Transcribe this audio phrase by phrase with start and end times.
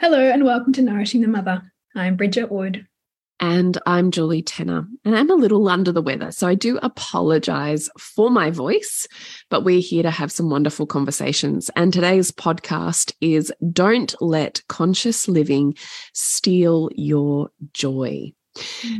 [0.00, 1.60] Hello, and welcome to Nourishing the Mother.
[1.94, 2.86] I'm Bridget Wood.
[3.38, 6.32] And I'm Julie Tenner, and I'm a little under the weather.
[6.32, 9.06] So I do apologize for my voice,
[9.50, 11.70] but we're here to have some wonderful conversations.
[11.76, 15.74] And today's podcast is Don't Let Conscious Living
[16.14, 18.32] Steal Your Joy.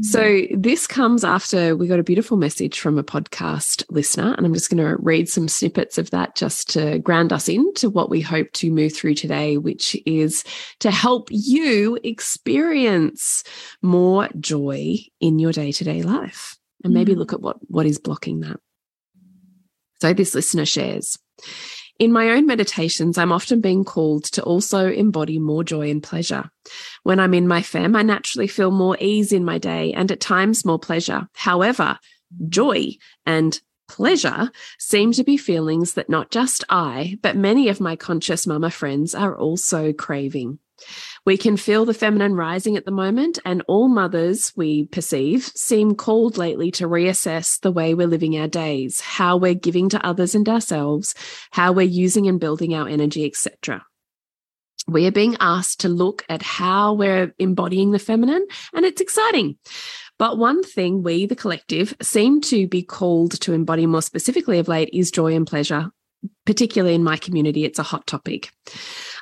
[0.02, 0.60] So mm-hmm.
[0.60, 4.70] this comes after we got a beautiful message from a podcast listener, and I'm just
[4.70, 8.52] going to read some snippets of that just to ground us into what we hope
[8.52, 10.44] to move through today, which is
[10.80, 13.44] to help you experience
[13.82, 17.18] more joy in your day-to-day life and maybe mm.
[17.18, 18.58] look at what what is blocking that.
[20.00, 21.18] So this listener shares
[22.00, 26.50] in my own meditations, I'm often being called to also embody more joy and pleasure.
[27.02, 30.18] When I'm in my fem, I naturally feel more ease in my day and at
[30.18, 31.28] times more pleasure.
[31.34, 31.98] However,
[32.48, 32.92] joy
[33.26, 38.46] and pleasure seem to be feelings that not just I, but many of my conscious
[38.46, 40.58] mama friends are also craving.
[41.26, 45.94] We can feel the feminine rising at the moment, and all mothers we perceive seem
[45.94, 50.34] called lately to reassess the way we're living our days, how we're giving to others
[50.34, 51.14] and ourselves,
[51.50, 53.84] how we're using and building our energy, etc.
[54.88, 59.56] We are being asked to look at how we're embodying the feminine, and it's exciting.
[60.18, 64.68] But one thing we, the collective, seem to be called to embody more specifically of
[64.68, 65.90] late is joy and pleasure.
[66.44, 68.50] Particularly in my community, it's a hot topic.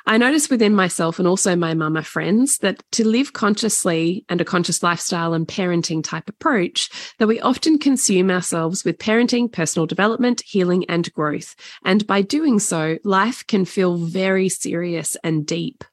[0.09, 4.45] I notice within myself and also my mama friends that to live consciously and a
[4.45, 6.89] conscious lifestyle and parenting type approach,
[7.19, 11.55] that we often consume ourselves with parenting, personal development, healing, and growth.
[11.85, 15.83] And by doing so, life can feel very serious and deep.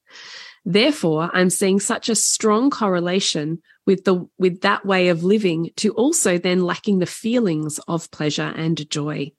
[0.64, 5.92] Therefore, I'm seeing such a strong correlation with the with that way of living to
[5.92, 9.32] also then lacking the feelings of pleasure and joy.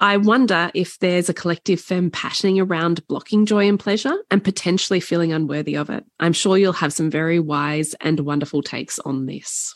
[0.00, 5.00] I wonder if there's a collective fem patterning around blocking joy and pleasure and potentially
[5.00, 6.04] feeling unworthy of it.
[6.20, 9.74] I'm sure you'll have some very wise and wonderful takes on this.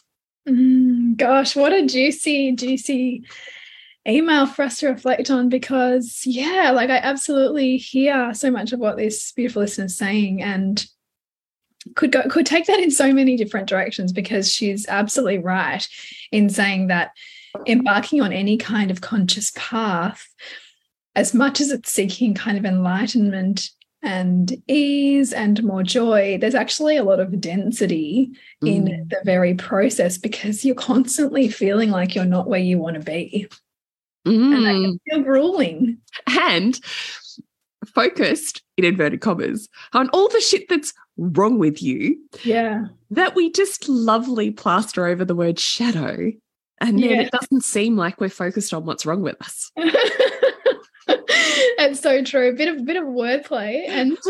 [0.49, 3.25] Mm, gosh, what a juicy, juicy
[4.07, 8.81] email for us to reflect on because, yeah, like I absolutely hear so much of
[8.81, 10.85] what this beautiful listener is saying and
[11.97, 15.87] could go could take that in so many different directions because she's absolutely right
[16.31, 17.11] in saying that
[17.67, 20.27] embarking on any kind of conscious path,
[21.15, 23.71] as much as it's seeking kind of enlightenment
[24.03, 28.31] and ease and more joy, there's actually a lot of density
[28.63, 28.69] mm.
[28.69, 33.03] in the very process because you're constantly feeling like you're not where you want to
[33.03, 33.49] be.
[34.27, 34.57] Mm.
[34.57, 35.99] And that can feel grueling.
[36.27, 36.81] And
[37.95, 42.17] focused in inverted commas on all the shit that's wrong with you.
[42.43, 42.87] Yeah.
[43.11, 46.33] That we just lovely plaster over the word shadow
[46.83, 47.21] and then yeah.
[47.23, 49.71] it doesn't seem like we're focused on what's wrong with us.
[51.07, 52.51] it's so true.
[52.51, 54.19] A bit of bit of wordplay and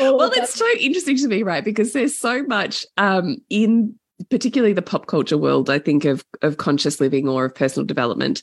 [0.00, 1.64] well, it's so interesting to me, right?
[1.64, 3.94] Because there's so much um, in
[4.30, 8.42] particularly the pop culture world, I think of of conscious living or of personal development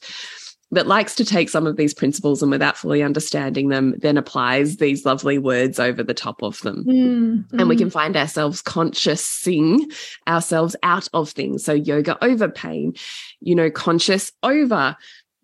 [0.72, 4.78] that likes to take some of these principles and without fully understanding them, then applies
[4.78, 6.86] these lovely words over the top of them.
[6.86, 7.68] Mm, and mm.
[7.68, 9.92] we can find ourselves consciousing
[10.28, 11.64] ourselves out of things.
[11.64, 12.94] So, yoga over pain,
[13.42, 14.96] you know, conscious over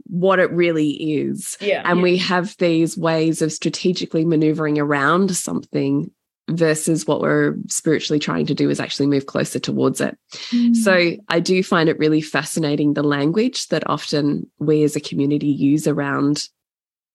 [0.09, 1.57] what it really is.
[1.59, 2.03] Yeah, and yeah.
[2.03, 6.09] we have these ways of strategically maneuvering around something
[6.50, 10.18] versus what we're spiritually trying to do is actually move closer towards it.
[10.52, 10.76] Mm.
[10.76, 15.48] So I do find it really fascinating the language that often we as a community
[15.48, 16.48] use around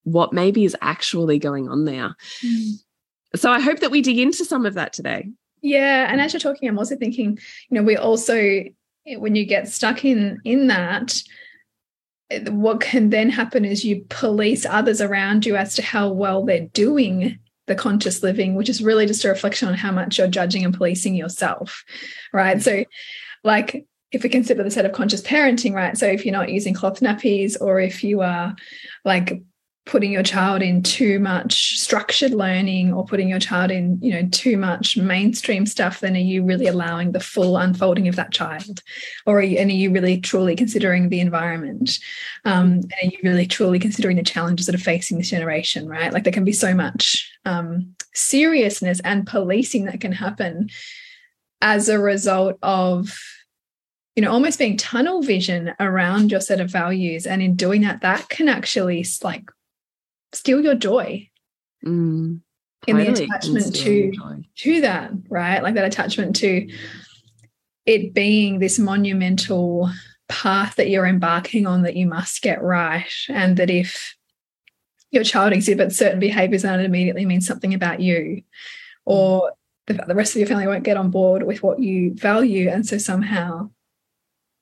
[0.04, 2.14] what maybe is actually going on there.
[2.44, 2.72] Mm.
[3.34, 5.28] So I hope that we dig into some of that today.
[5.62, 7.38] Yeah, and as you're talking, I'm also thinking,
[7.70, 8.64] you know, we also
[9.16, 11.22] when you get stuck in in that
[12.48, 16.66] what can then happen is you police others around you as to how well they're
[16.68, 20.64] doing the conscious living, which is really just a reflection on how much you're judging
[20.64, 21.84] and policing yourself,
[22.32, 22.58] right?
[22.58, 22.62] Mm.
[22.62, 22.84] So,
[23.44, 25.96] like, if we consider the set of conscious parenting, right?
[25.96, 28.54] So, if you're not using cloth nappies, or if you are
[29.04, 29.42] like
[29.84, 34.28] putting your child in too much structured learning or putting your child in you know
[34.30, 38.82] too much mainstream stuff then are you really allowing the full unfolding of that child?
[39.26, 41.98] Or are you, and are you really truly considering the environment?
[42.44, 46.12] Um, and are you really truly considering the challenges that are facing this generation right?
[46.12, 50.68] Like there can be so much um, seriousness and policing that can happen
[51.60, 53.18] as a result of
[54.14, 57.26] you know almost being tunnel vision around your set of values.
[57.26, 59.50] And in doing that that can actually like
[60.32, 61.28] steal your joy.
[61.84, 62.40] Mm,
[62.86, 64.12] in the attachment to
[64.56, 65.62] to that right?
[65.62, 66.68] Like that attachment to
[67.86, 69.90] it being this monumental
[70.28, 74.16] path that you're embarking on that you must get right and that if
[75.10, 78.42] your child exhibits certain behaviors and it immediately means something about you
[79.04, 79.52] or
[79.86, 82.86] the, the rest of your family won't get on board with what you value and
[82.86, 83.68] so somehow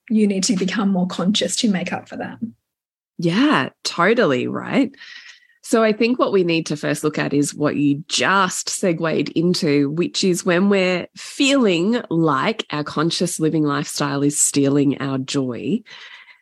[0.09, 2.37] you need to become more conscious to make up for that.
[3.17, 4.93] Yeah totally right
[5.71, 9.29] so I think what we need to first look at is what you just segued
[9.29, 15.81] into, which is when we're feeling like our conscious living lifestyle is stealing our joy,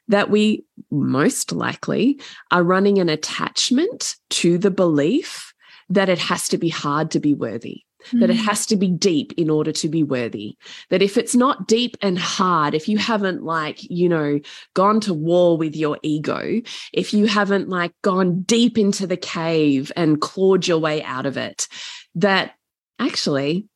[0.08, 5.54] that we most likely are running an attachment to the belief
[5.90, 8.44] that it has to be hard to be worthy that it hmm.
[8.44, 10.56] has to be deep in order to be worthy.
[10.90, 14.40] That if it's not deep and hard, if you haven't like, you know,
[14.74, 16.62] gone to war with your ego,
[16.94, 21.38] if you haven't like gone deep into the cave and clawed your way out of
[21.38, 21.68] it,
[22.16, 22.54] that
[23.00, 23.68] actually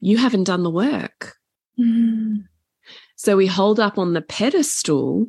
[0.00, 1.36] you haven't done the work.
[1.78, 2.44] Mm.
[3.16, 5.28] So we hold up on the pedestal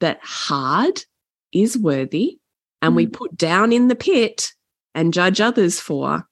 [0.00, 1.04] that hard
[1.52, 2.38] is worthy
[2.82, 2.96] and mm.
[2.96, 3.12] we hmm.
[3.12, 4.52] put down in the pit
[4.94, 6.26] and judge others for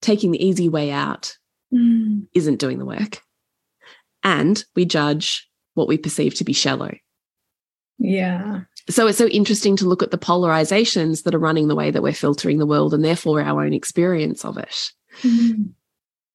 [0.00, 1.36] taking the easy way out
[1.72, 2.26] mm.
[2.34, 3.20] isn't doing the work.
[4.22, 6.92] And we judge what we perceive to be shallow.
[7.98, 8.62] Yeah.
[8.88, 12.02] So it's so interesting to look at the polarizations that are running the way that
[12.02, 14.92] we're filtering the world and therefore our own experience of it.
[15.22, 15.70] Mm.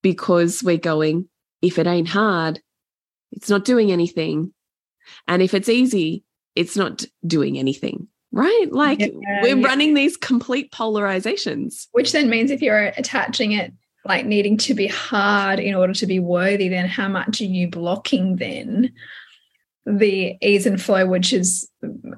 [0.02, 1.30] Because we're going,
[1.62, 2.60] if it ain't hard,
[3.32, 4.54] it's not doing anything.
[5.28, 6.24] And if it's easy,
[6.56, 8.68] it's not doing anything right?
[8.72, 9.68] Like yeah, we're yeah.
[9.68, 11.88] running these complete polarizations.
[11.92, 13.74] Which then means if you're attaching it
[14.04, 17.70] like needing to be hard in order to be worthy, then how much are you
[17.70, 18.94] blocking then?
[19.86, 21.70] the ease and flow, which is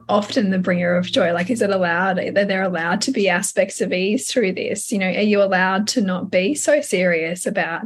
[0.09, 1.33] often the bringer of joy.
[1.33, 4.91] Like, is it allowed that they're allowed to be aspects of ease through this?
[4.91, 7.83] You know, are you allowed to not be so serious about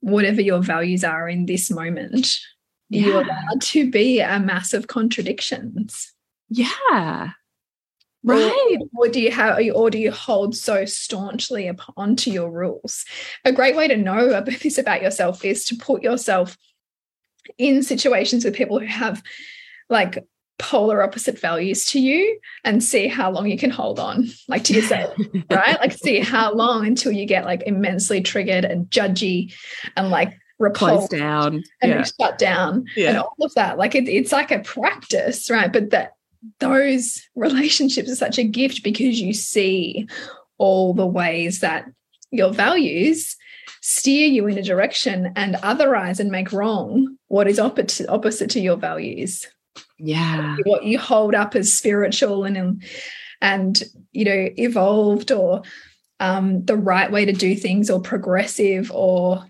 [0.00, 2.38] whatever your values are in this moment?
[2.88, 3.16] Yeah.
[3.16, 6.12] Are allowed to be a mass of contradictions?
[6.50, 7.30] Yeah.
[8.24, 8.78] Right.
[8.96, 13.04] Or, or, do you have or do you hold so staunchly onto your rules?
[13.44, 16.56] A great way to know about this about yourself is to put yourself
[17.56, 19.22] in situations with people who have
[19.88, 20.26] like
[20.58, 24.74] polar opposite values to you and see how long you can hold on like to
[24.74, 25.16] yourself
[25.50, 29.54] right like see how long until you get like immensely triggered and judgy
[29.96, 32.04] and like repulsed down and yeah.
[32.20, 33.10] shut down yeah.
[33.10, 36.14] and all of that like it, it's like a practice right but that
[36.60, 40.08] those relationships are such a gift because you see
[40.58, 41.86] all the ways that
[42.30, 43.36] your values
[43.80, 48.60] steer you in a direction and otherize and make wrong what is opposite opposite to
[48.60, 49.46] your values.
[49.98, 50.56] Yeah.
[50.64, 52.82] What you hold up as spiritual and
[53.40, 55.62] and you know evolved or
[56.20, 59.44] um, the right way to do things or progressive or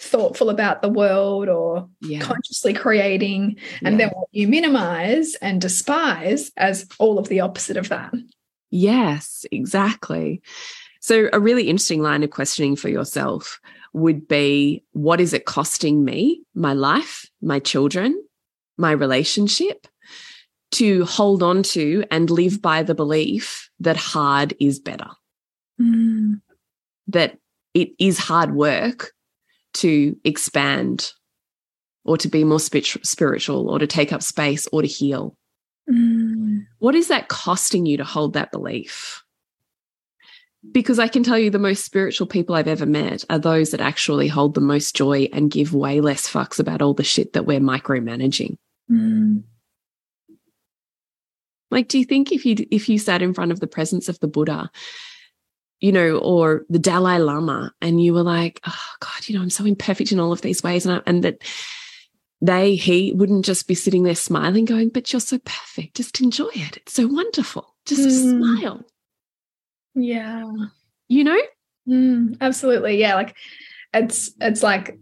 [0.00, 2.20] thoughtful about the world or yeah.
[2.20, 4.06] consciously creating and yeah.
[4.06, 8.12] then what you minimize and despise as all of the opposite of that
[8.70, 10.42] yes exactly
[11.00, 13.60] so a really interesting line of questioning for yourself
[13.92, 18.20] would be what is it costing me my life my children
[18.76, 19.86] my relationship
[20.72, 25.08] to hold on to and live by the belief that hard is better
[25.80, 26.40] mm.
[27.06, 27.38] that
[27.74, 29.13] it is hard work
[29.74, 31.12] to expand
[32.04, 35.36] or to be more spiritual or to take up space or to heal?
[35.90, 36.66] Mm.
[36.78, 39.24] What is that costing you to hold that belief?
[40.72, 43.80] because I can tell you the most spiritual people I've ever met are those that
[43.80, 47.46] actually hold the most joy and give way less fucks about all the shit that
[47.46, 48.56] we're micromanaging.
[48.90, 49.44] Mm.
[51.70, 54.20] Like, do you think if you if you sat in front of the presence of
[54.20, 54.70] the Buddha,
[55.80, 59.50] you know, or the Dalai Lama, and you were like, oh God, you know, I'm
[59.50, 61.38] so imperfect in all of these ways, and I, and that
[62.40, 66.50] they he wouldn't just be sitting there smiling, going, but you're so perfect, just enjoy
[66.54, 66.76] it.
[66.78, 67.74] It's so wonderful.
[67.86, 68.38] Just Mm.
[68.38, 68.84] smile.
[69.94, 70.50] Yeah.
[71.08, 71.40] You know?
[71.88, 72.98] Mm, absolutely.
[72.98, 73.14] Yeah.
[73.14, 73.36] Like
[73.92, 74.98] it's it's like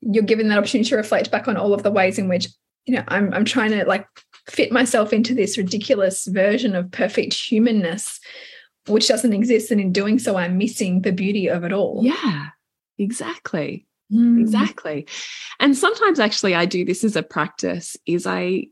[0.00, 2.48] you're given that opportunity to reflect back on all of the ways in which,
[2.84, 4.06] you know, I'm I'm trying to like
[4.48, 8.20] fit myself into this ridiculous version of perfect humanness,
[8.86, 9.70] which doesn't exist.
[9.70, 12.00] And in doing so, I'm missing the beauty of it all.
[12.02, 12.48] Yeah,
[12.98, 13.86] exactly.
[14.12, 14.40] Mm.
[14.40, 15.06] Exactly.
[15.60, 18.66] And sometimes actually I do this as a practice is I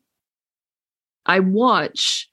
[1.27, 2.29] I watch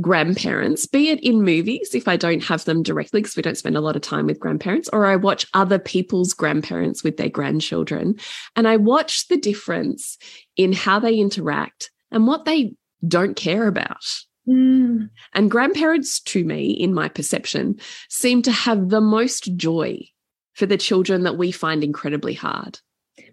[0.00, 3.76] grandparents, be it in movies if I don't have them directly because we don't spend
[3.76, 8.16] a lot of time with grandparents or I watch other people's grandparents with their grandchildren
[8.54, 10.18] and I watch the difference
[10.56, 12.74] in how they interact and what they
[13.06, 14.04] don't care about.
[14.48, 15.10] Mm.
[15.34, 20.00] And grandparents, to me, in my perception, seem to have the most joy
[20.54, 22.78] for the children that we find incredibly hard.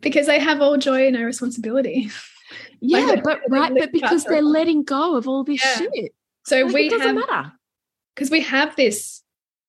[0.01, 2.09] Because they have all joy and no responsibility.
[2.81, 5.77] Yeah, Like, but right, but because they're letting go of all this Yeah.
[5.77, 6.13] shit.
[6.45, 7.51] So Like, we it doesn't have matter.
[8.13, 9.23] because we have this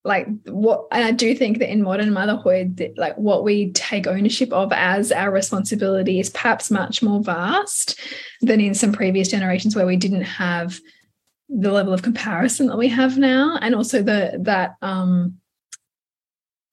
[0.05, 4.07] like what and i do think that in modern motherhood that, like what we take
[4.07, 7.99] ownership of as our responsibility is perhaps much more vast
[8.43, 10.79] than in some previous generations where we didn't have
[11.49, 15.39] the level of comparison that we have now and also the that um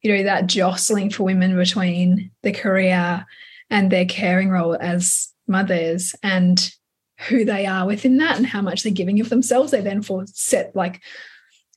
[0.01, 3.25] you know that jostling for women between the career
[3.69, 6.73] and their caring role as mothers and
[7.27, 10.25] who they are within that and how much they're giving of themselves they then for
[10.27, 11.01] set like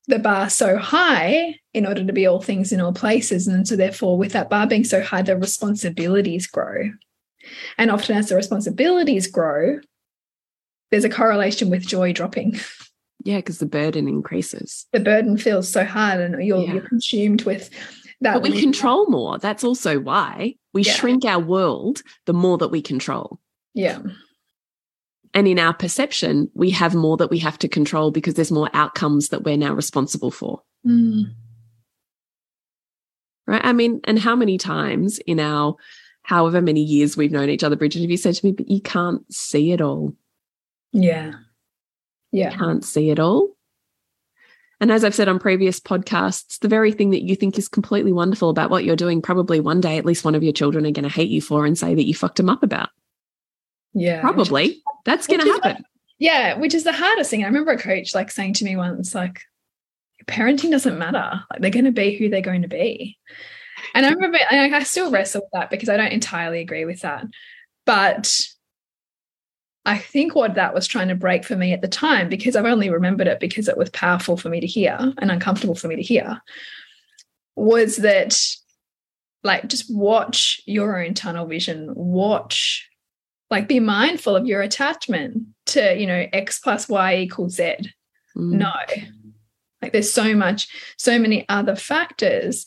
[0.07, 3.75] the bar so high in order to be all things in all places and so
[3.75, 6.91] therefore with that bar being so high the responsibilities grow.
[7.77, 9.81] And often as the responsibilities grow
[10.91, 12.59] there's a correlation with joy dropping
[13.25, 14.87] Yeah, because the burden increases.
[14.93, 16.75] the burden feels so hard and you're, Yeah.
[16.75, 17.71] you're consumed with
[18.21, 19.38] that But we control more.
[19.38, 20.93] That's also why we Yeah.
[20.93, 23.40] shrink our world the more that we control.
[23.75, 24.00] yeah
[25.35, 28.71] And in our perception, we have more that we have to control because there's more
[28.73, 30.62] outcomes that we're now responsible for.
[30.87, 31.35] Mm.
[33.47, 33.64] Right.
[33.64, 35.76] I mean, and how many times in our
[36.23, 38.81] however many years we've known each other, Bridget, have you said to me, but you
[38.81, 40.14] can't see it all?
[40.93, 41.33] yeah
[42.35, 43.50] yeah Can't see it all.
[44.81, 48.12] And as I've said on previous podcasts, the very thing that you think is completely
[48.12, 50.91] wonderful about what you're doing, probably one day at least one of your children are
[50.91, 52.91] going to hate you for and say that you fucked them up about.
[53.95, 54.83] yeah Probably.
[55.05, 55.85] That's going to happen.
[56.19, 57.45] Yeah, which is the hardest thing.
[57.45, 59.43] I remember a coach like saying to me once, like,
[60.26, 61.45] parenting doesn't matter.
[61.50, 63.19] Like they're going to be who they're going to be.
[63.95, 67.00] And I remember, and I still wrestle with that because I don't entirely agree with
[67.00, 67.26] that.
[67.87, 68.41] But
[69.87, 72.64] I think what that was trying to break for me at the time, because I've
[72.64, 75.97] only remembered it because it was powerful for me to hear and uncomfortable for me
[75.97, 76.41] to hear,
[77.55, 78.41] was that
[79.43, 82.88] like just watch your own tunnel vision, watch
[83.50, 87.76] like be mindful of your attachment to you know x plus y equals z.
[88.37, 88.53] Mm.
[88.59, 88.73] no.
[89.83, 92.64] Like there's so much so many other factors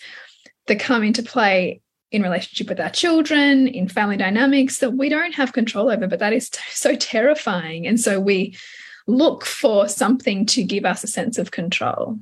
[0.68, 5.34] that come into play in relationship with our children in family dynamics that we don't
[5.34, 8.56] have control over but that is so terrifying and so we
[9.08, 12.18] look for something to give us a sense of control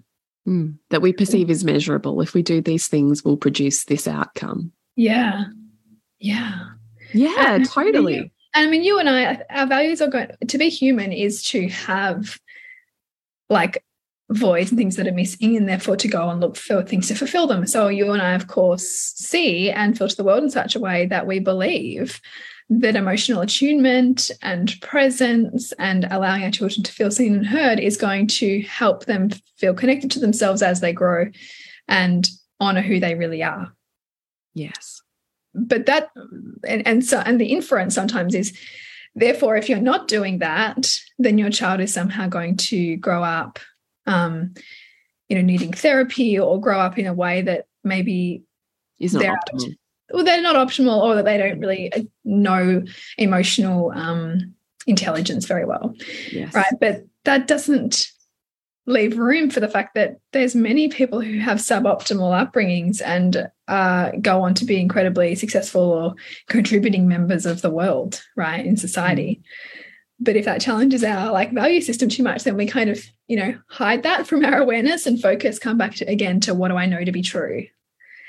[0.47, 0.77] Mm.
[0.91, 2.21] That we perceive as measurable.
[2.21, 4.71] If we do these things, we'll produce this outcome.
[4.95, 5.45] yeah
[6.19, 6.59] yeah
[7.13, 8.17] Yeah, And- totally.
[8.53, 11.67] And I mean, you and I, our values are going to be human is to
[11.69, 12.39] have
[13.49, 13.83] like
[14.31, 17.15] voids and things that are missing, and therefore to go and look for things to
[17.15, 17.67] fulfill them.
[17.67, 21.05] So you and I, of course, see and filter the world in such a way
[21.07, 22.19] that we believe
[22.69, 27.95] that emotional attunement and presence and allowing our children to feel seen and heard is
[27.97, 31.27] going to help them feel connected to themselves as they grow
[31.87, 32.27] and
[32.59, 33.71] honor who they really are
[34.55, 35.01] Yes.
[35.53, 36.09] but that
[36.67, 38.57] and, and so and the inference sometimes is
[39.13, 43.59] therefore if you're not doing that then your child is somehow going to grow up
[44.07, 44.53] um
[45.29, 48.43] you know needing therapy or grow up in a way that maybe
[48.99, 49.75] Is not They're- optimal.
[50.13, 52.83] well they're not optimal or that they don't really uh, know
[53.17, 54.53] emotional um
[54.87, 55.95] intelligence very well
[56.31, 56.53] Yes.
[56.53, 58.11] right but that doesn't
[58.87, 64.11] leave room for the fact that there's many people who have suboptimal upbringings and uh,
[64.21, 66.13] go on to be incredibly successful or
[66.49, 69.41] contributing members of the world right in society
[70.19, 73.37] but if that challenges our like value system too much, then we kind of, you
[73.37, 76.77] know, hide that from our awareness and focus, come back to again to what do
[76.77, 77.65] I know to be true?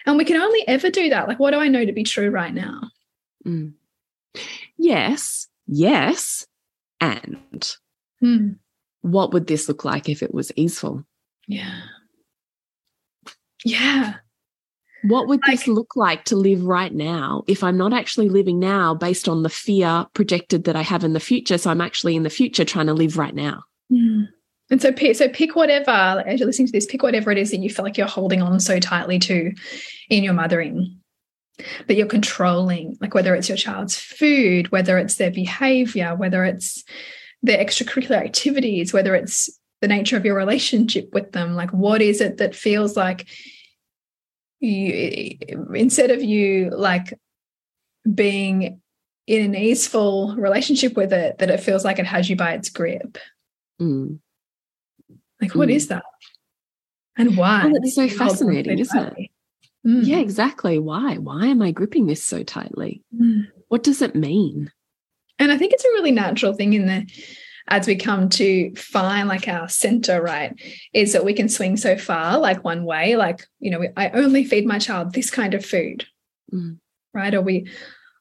[0.05, 1.29] And we can only ever do that.
[1.29, 2.91] Like, what do I know to be true right now?
[3.45, 3.75] Mm.
[4.77, 6.47] Yes, yes.
[7.01, 7.77] And
[8.21, 8.53] Hmm.
[9.03, 11.05] what would this look like if it was easeful?
[11.47, 11.83] Yeah.
[13.65, 14.15] Yeah.
[15.09, 18.59] What would Like- this look like to live right now if I'm not actually living
[18.59, 21.59] now based on the fear projected that I have in the future?
[21.59, 23.65] So I'm actually in the future trying to live right now.
[24.69, 27.39] And so, pick, so pick whatever, like, as you're listening to this, pick whatever it
[27.39, 29.53] is that you feel like you're holding on so tightly to
[30.11, 30.99] in your mothering,
[31.87, 36.83] that you're controlling, like whether it's your child's food, whether it's their behavior, whether it's
[37.43, 39.49] their extracurricular activities, whether it's
[39.83, 41.55] the nature of your relationship with them.
[41.55, 43.29] Like, what is it that feels like
[44.61, 45.39] you,
[45.75, 47.13] instead of you like
[48.13, 48.81] being
[49.27, 52.69] in an easeful relationship with it, that it feels like it has you by its
[52.69, 53.19] grip?
[53.81, 54.19] Mm.
[55.41, 55.75] Like, what Mm.
[55.75, 56.05] is that?
[57.17, 57.65] And why?
[57.67, 59.31] Well, it's so do you hold on fascinating, isn't it?
[59.87, 60.07] Mm.
[60.07, 60.79] Yeah, exactly.
[60.79, 61.17] Why?
[61.17, 63.03] Why am I gripping this so tightly?
[63.15, 63.49] Mm.
[63.69, 64.71] What does it mean?
[65.39, 67.07] And I think it's a really natural thing in the
[67.69, 70.55] as we come to find like our center, right?
[70.93, 74.11] Is that we can swing so far, like one way, like, you know, we, I
[74.11, 76.07] only feed my child this kind of food,
[76.55, 76.79] Mm.
[77.13, 77.35] right?
[77.35, 77.69] Or we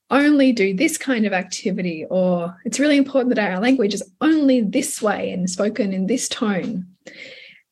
[0.10, 4.62] only do this kind of activity, or it's really important that our language is only
[4.62, 6.88] this way and spoken in this tone.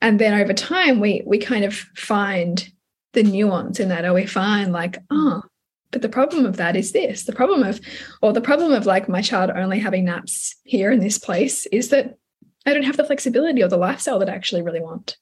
[0.01, 2.69] And then over time, we we kind of find
[3.13, 5.43] the nuance in that, or we find like, oh,
[5.93, 7.79] but the problem of that is this the problem of,
[8.21, 11.89] or the problem of like my child only having naps here in this place is
[11.89, 12.17] that
[12.65, 15.17] I don't have the flexibility or the lifestyle that I actually really want.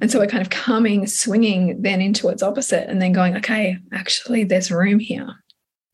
[0.00, 3.76] And so we're kind of coming, swinging then into its opposite and then going, okay,
[3.92, 5.28] actually, there's room here.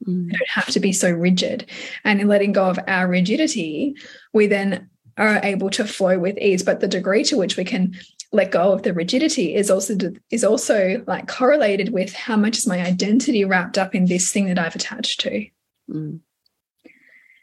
[0.06, 0.28] Mm.
[0.28, 1.70] I don't have to be so rigid.
[2.04, 3.94] And in letting go of our rigidity,
[4.34, 6.62] we then are able to flow with ease.
[6.62, 7.94] But the degree to which we can
[8.32, 9.96] let go of the rigidity is also
[10.30, 14.46] is also like correlated with how much is my identity wrapped up in this thing
[14.46, 15.46] that I've attached to,
[15.90, 16.20] Mm.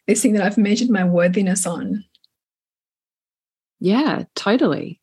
[0.07, 2.03] this thing that I've measured my worthiness on.
[3.79, 4.99] Yeah, totally.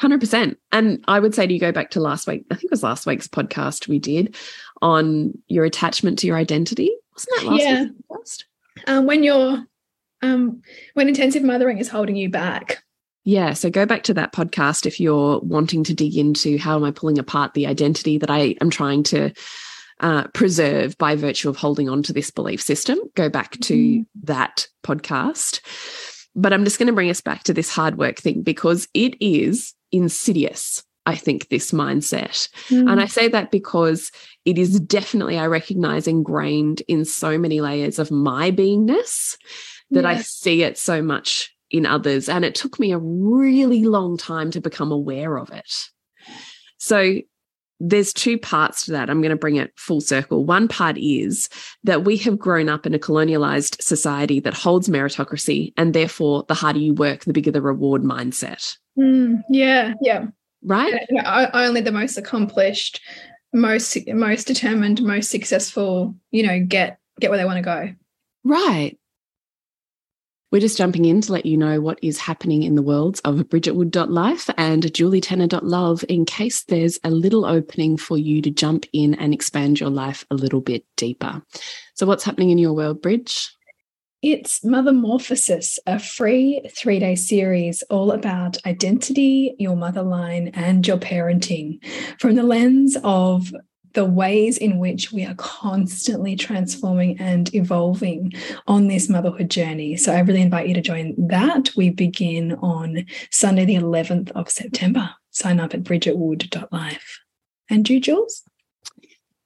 [0.00, 0.56] 100%.
[0.72, 2.82] And I would say to you, go back to last week, I think it was
[2.82, 4.34] last week's podcast we did
[4.80, 6.90] on your attachment to your identity.
[7.14, 7.82] Wasn't that last Yeah.
[7.84, 8.44] week's podcast?
[8.86, 9.64] Um, when you're
[10.22, 10.62] um,
[10.94, 12.84] when intensive mothering is holding you back,
[13.24, 13.52] Yeah.
[13.52, 16.90] So go back to that podcast if you're wanting to dig into how am I
[16.90, 19.32] pulling apart the identity that I am trying to
[20.00, 22.98] uh, preserve by virtue of holding on to this belief system.
[23.14, 24.06] Go back to Mhm.
[24.24, 25.60] that podcast.
[26.34, 29.14] But I'm just going to bring us back to this hard work thing because it
[29.20, 30.82] is insidious.
[31.04, 32.48] I think this mindset.
[32.70, 34.10] And I say that because
[34.44, 39.36] it is definitely, I recognize, ingrained in so many layers of my beingness
[39.90, 42.28] that I see it so much in others.
[42.28, 45.88] And it took me a really long time to become aware of it.
[46.78, 47.16] So
[47.80, 49.10] there's two parts to that.
[49.10, 50.44] I'm going to bring it full circle.
[50.44, 51.48] One part is
[51.82, 56.54] that we have grown up in a colonialized society that holds meritocracy, and therefore, the
[56.54, 60.26] harder you work, the bigger the reward mindset, Mm, yeah, yeah.
[60.62, 60.92] right?
[60.92, 63.00] And, you know, o- only the most accomplished,
[63.52, 67.88] most most determined, most successful, you know, get get where they want to go.
[68.44, 68.96] Right.
[70.52, 73.36] We're just jumping in to let you know what is happening in the worlds of
[73.36, 79.32] bridgetwood.life and julietenner.love in case there's a little opening for you to jump in and
[79.32, 81.40] expand your life a little bit deeper.
[81.94, 83.50] So, what's happening in your world, Bridge?
[84.20, 90.98] It's Mothermorphosis, a free three day series all about identity, your mother line, and your
[90.98, 91.82] parenting
[92.20, 93.54] from the lens of
[93.94, 98.32] the ways in which we are constantly transforming and evolving
[98.66, 99.96] on this motherhood journey.
[99.96, 101.70] So I really invite you to join that.
[101.76, 105.10] We begin on Sunday, the 11th of September.
[105.30, 107.20] Sign up at bridgetwood.life.
[107.70, 108.42] And you, Jules?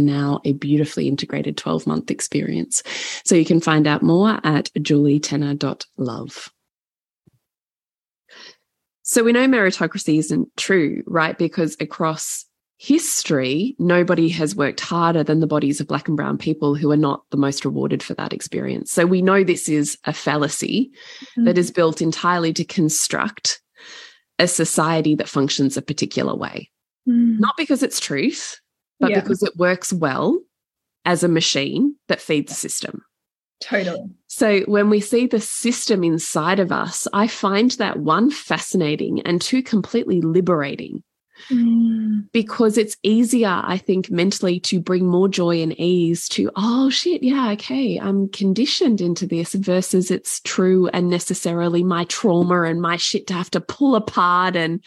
[0.00, 2.82] now a beautifully integrated 12 month experience.
[3.24, 6.52] So you can find out more at julietenner.love.
[9.02, 11.38] So we know meritocracy isn't true, right?
[11.38, 12.44] Because across
[12.78, 16.96] history, nobody has worked harder than the bodies of Black and Brown people who are
[16.96, 18.92] not the most rewarded for that experience.
[18.92, 20.90] So we know this is a fallacy
[21.38, 21.44] mm.
[21.44, 23.60] that is built entirely to construct
[24.38, 26.70] a society that functions a particular way.
[27.08, 27.38] Mm.
[27.38, 28.60] Not because it's truth,
[29.00, 29.20] but yeah.
[29.20, 30.38] because it works well
[31.04, 33.02] as a machine that feeds the system.
[33.60, 34.10] Totally.
[34.26, 39.40] So when we see the system inside of us, I find that one fascinating and
[39.40, 41.02] two completely liberating.
[41.50, 42.30] Mm.
[42.32, 47.22] Because it's easier, I think, mentally to bring more joy and ease to, oh shit,
[47.22, 52.96] yeah, okay, I'm conditioned into this versus it's true and necessarily my trauma and my
[52.96, 54.82] shit to have to pull apart and,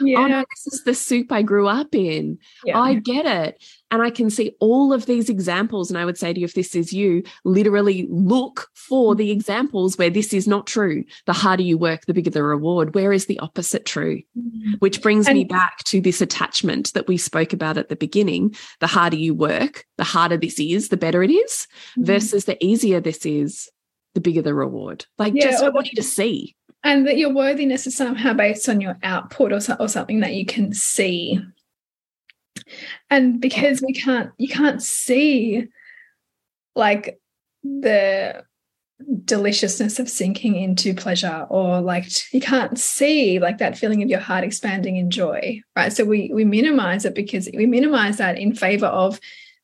[0.00, 0.18] yeah.
[0.18, 2.38] oh no, this is the soup I grew up in.
[2.64, 2.80] Yeah.
[2.80, 3.62] I get it.
[3.94, 5.88] And I can see all of these examples.
[5.88, 9.96] And I would say to you, if this is you, literally look for the examples
[9.96, 11.04] where this is not true.
[11.26, 12.96] The harder you work, the bigger the reward.
[12.96, 14.20] Where is the opposite true?
[14.36, 14.72] Mm-hmm.
[14.80, 18.56] Which brings and me back to this attachment that we spoke about at the beginning.
[18.80, 22.04] The harder you work, the harder this is, the better it is, mm-hmm.
[22.04, 23.70] versus the easier this is,
[24.14, 25.06] the bigger the reward.
[25.18, 26.56] Like, yeah, just I want you to see.
[26.82, 30.44] And that your worthiness is somehow based on your output or, or something that you
[30.44, 31.40] can see
[33.10, 35.68] and because we can't you can't see
[36.74, 37.18] like
[37.62, 38.44] the
[39.24, 44.20] deliciousness of sinking into pleasure or like you can't see like that feeling of your
[44.20, 45.92] heart expanding in joy right?
[45.92, 49.20] So we we minimize it because we minimize that in favor of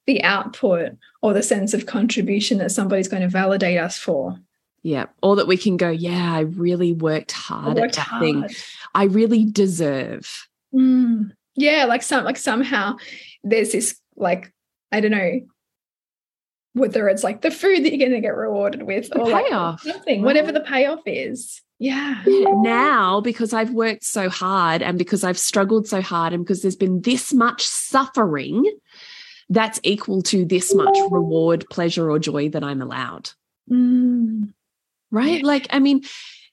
[0.06, 4.36] the output or the sense of contribution that somebody's going to validate us for.
[4.82, 8.22] Yeah or that we can go yeah i really worked hard worked at that hard.
[8.22, 8.48] thing
[8.94, 12.96] i really deserve mm yeah like some like somehow
[13.44, 14.52] there's this like
[14.92, 15.40] i don't know
[16.72, 19.84] whether it's like the food that you're going to get rewarded with the or payoff
[19.84, 22.22] like something whatever the payoff is yeah.
[22.26, 26.76] Now, because I've worked so hard and because I've struggled so hard and because there's
[26.76, 28.70] been this much suffering,
[29.48, 33.30] that's equal to this much reward, pleasure, or joy that I'm allowed.
[33.70, 34.52] Mm.
[35.10, 35.40] Right?
[35.40, 35.46] Yeah.
[35.46, 36.02] Like, I mean,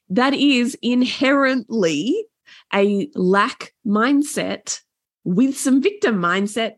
[0.09, 2.25] that is inherently
[2.73, 4.79] a lack mindset
[5.27, 6.75] with some victim mindset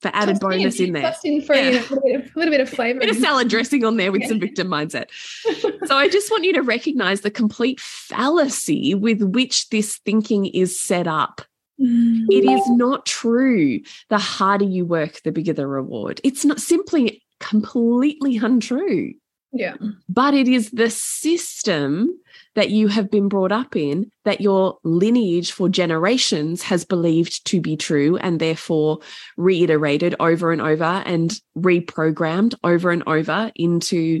[0.00, 1.02] for added just bonus in, in there.
[1.02, 1.62] Just in for yeah.
[1.62, 3.00] a, little bit, of, a little bit of flavor.
[3.00, 4.28] bit of salad dressing on there with yeah.
[4.28, 5.06] some victim mindset.
[5.86, 10.78] so I just want you to recognize the complete fallacy with which this thinking is
[10.78, 11.40] set up.
[11.80, 12.26] Mm.
[12.28, 13.80] It is not true.
[14.10, 16.20] The harder you work, the bigger the reward.
[16.22, 19.14] It's not simply completely untrue.
[19.52, 19.76] Yeah.
[20.08, 22.20] But it is the system
[22.58, 27.60] that you have been brought up in that your lineage for generations has believed to
[27.60, 28.98] be true and therefore
[29.36, 34.20] reiterated over and over and reprogrammed over and over into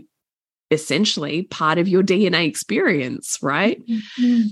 [0.70, 3.82] essentially part of your DNA experience, right?
[3.88, 4.42] Mm -hmm.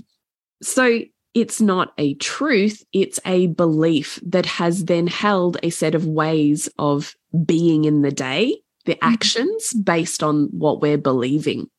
[0.61, 0.99] So
[1.33, 6.69] it's not a truth, it's a belief that has then held a set of ways
[6.77, 9.13] of being in the day, the mm-hmm.
[9.13, 11.69] actions based on what we're believing.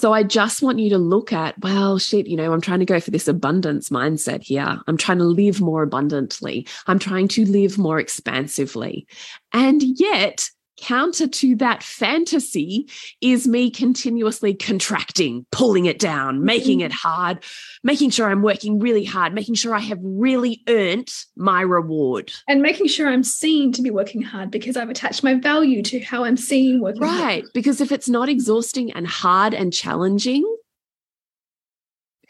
[0.00, 2.84] So I just want you to look at, well, shit, you know, I'm trying to
[2.84, 4.78] go for this abundance mindset here.
[4.86, 6.68] I'm trying to live more abundantly.
[6.86, 9.08] I'm trying to live more expansively.
[9.52, 12.88] And yet, counter to that fantasy
[13.20, 17.08] is me continuously contracting, pulling it down, making it mm-hmm.
[17.08, 17.44] hard,
[17.82, 22.32] making sure I'm working really hard, making sure I have really earned my reward.
[22.48, 26.00] And making sure I'm seen to be working hard because I've attached my value to
[26.00, 27.42] how I'm seen working right.
[27.42, 27.52] Hard.
[27.54, 30.44] Because if it's not exhausting and hard and challenging,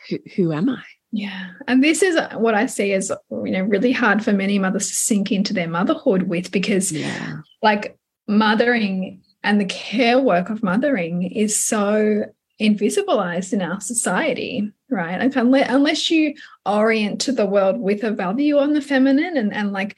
[0.08, 0.82] who, who am I?
[1.10, 1.52] Yeah.
[1.66, 4.94] And this is what I see as, you know, really hard for many mothers to
[4.94, 7.38] sink into their motherhood with because, yeah.
[7.62, 7.97] like,
[8.28, 12.24] mothering and the care work of mothering is so
[12.60, 15.18] invisibilized in our society, right?
[15.18, 16.34] Like unless, unless you
[16.66, 19.96] orient to the world with a value on the feminine and, and like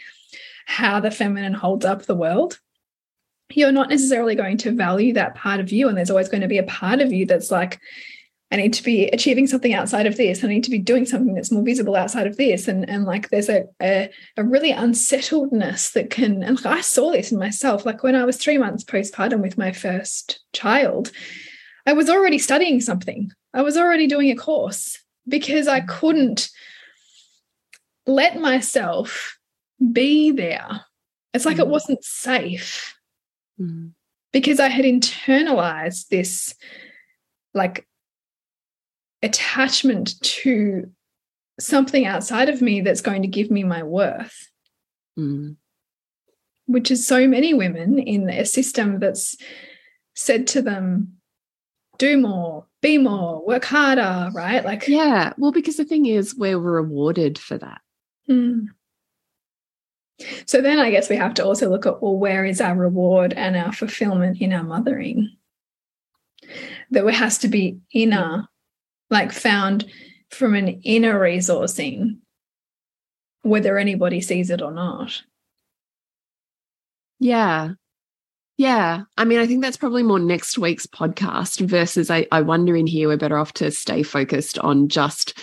[0.66, 2.58] how the feminine holds up the world,
[3.52, 5.88] you're not necessarily going to value that part of you.
[5.88, 7.80] And there's always going to be a part of you that's like,
[8.52, 10.42] I need to be achieving something outside of this.
[10.42, 12.66] I need to be doing something that's more visible outside of this.
[12.66, 17.30] And, and like there's a, a, a really unsettledness that can, and I saw this
[17.30, 17.86] in myself.
[17.86, 21.12] Like when I was three months postpartum with my first child,
[21.86, 23.30] I was already studying something.
[23.54, 26.50] I was already doing a course because I couldn't
[28.06, 29.38] let myself
[29.92, 30.84] be there.
[31.32, 31.60] It's like mm.
[31.60, 32.96] it wasn't safe
[33.60, 33.92] mm.
[34.32, 36.54] because I had internalized this
[37.54, 37.86] like
[39.22, 40.90] attachment to
[41.58, 44.50] something outside of me that's going to give me my worth.
[45.18, 45.56] Mm.
[46.66, 49.36] Which is so many women in a system that's
[50.14, 51.16] said to them,
[51.98, 54.64] do more, be more, work harder, right?
[54.64, 55.32] Like, yeah.
[55.36, 57.80] Well, because the thing is, we're rewarded for that.
[58.28, 58.68] Mm.
[60.46, 63.32] So then I guess we have to also look at well, where is our reward
[63.32, 65.30] and our fulfillment in our mothering?
[66.90, 68.48] That it has to be inner,
[69.10, 69.90] like found
[70.30, 72.18] from an inner resourcing,
[73.42, 75.22] whether anybody sees it or not.
[77.18, 77.70] Yeah.
[78.56, 79.02] Yeah.
[79.16, 82.86] I mean, I think that's probably more next week's podcast versus I, I wonder in
[82.86, 85.38] here we're better off to stay focused on just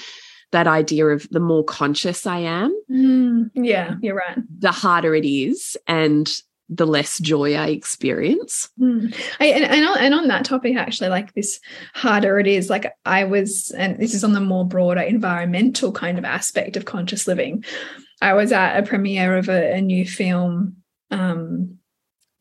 [0.51, 2.79] that idea of the more conscious I am.
[2.89, 4.37] Mm, yeah, you're right.
[4.59, 6.31] The harder it is and
[6.69, 8.69] the less joy I experience.
[8.79, 9.15] Mm.
[9.39, 11.59] I, and, and, on, and on that topic, actually, like this
[11.93, 16.17] harder it is, like I was, and this is on the more broader environmental kind
[16.17, 17.63] of aspect of conscious living.
[18.21, 20.77] I was at a premiere of a, a new film
[21.09, 21.77] um,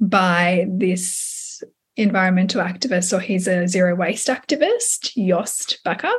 [0.00, 1.62] by this
[1.96, 6.12] environmental activist, or he's a zero waste activist, Joost Bakker.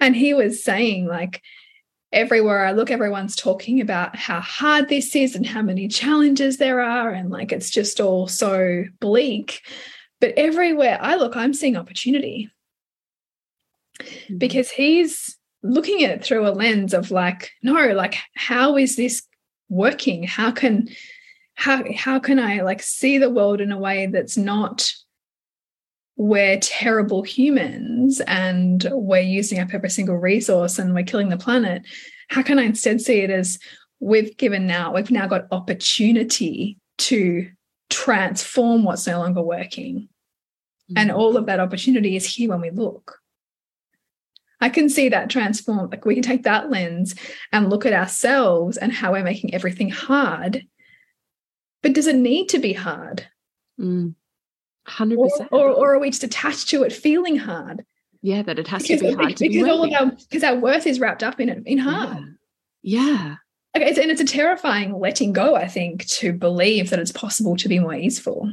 [0.00, 1.42] And he was saying, like,
[2.12, 6.80] everywhere I look, everyone's talking about how hard this is and how many challenges there
[6.80, 7.10] are.
[7.10, 9.62] And like, it's just all so bleak.
[10.20, 12.50] But everywhere I look, I'm seeing opportunity
[13.98, 14.38] mm-hmm.
[14.38, 19.22] because he's looking at it through a lens of like, no, like, how is this
[19.68, 20.22] working?
[20.22, 20.88] How can,
[21.54, 24.92] how, how can I like see the world in a way that's not
[26.16, 31.82] we're terrible humans and we're using up every single resource and we're killing the planet
[32.28, 33.58] how can i instead see it as
[34.00, 37.48] we've given now we've now got opportunity to
[37.88, 40.08] transform what's no longer working mm
[40.88, 41.00] -hmm.
[41.00, 43.20] and all of that opportunity is here when we look
[44.60, 47.14] i can see that transform like we can take that lens
[47.52, 50.66] and look at ourselves and how we're making everything hard
[51.82, 53.26] but does it need to be hard
[53.78, 54.14] mm.
[54.88, 55.16] 100%.
[55.16, 57.84] Or, or, or, are we just attached to it feeling hard?
[58.20, 60.44] Yeah, that it has because, to be hard because to be all of our because
[60.44, 62.36] our worth is wrapped up in it in hard.
[62.82, 63.00] Yeah.
[63.00, 63.34] yeah.
[63.76, 67.56] Okay, it's, and it's a terrifying letting go, I think, to believe that it's possible
[67.56, 68.52] to be more easeful.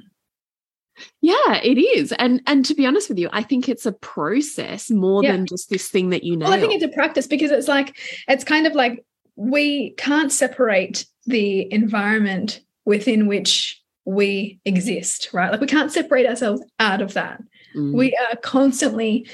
[1.22, 2.13] Yeah, it is.
[2.13, 5.34] And and to be honest with you, I think it's a process more yeah.
[5.34, 6.46] than just this thing that you know.
[6.46, 10.32] Well, I think it's a practice because it's like it's kind of like we can't
[10.32, 15.52] separate the environment within which we exist, right?
[15.52, 17.42] Like we can't separate ourselves out of that.
[17.76, 17.94] Mm.
[17.94, 19.28] We are constantly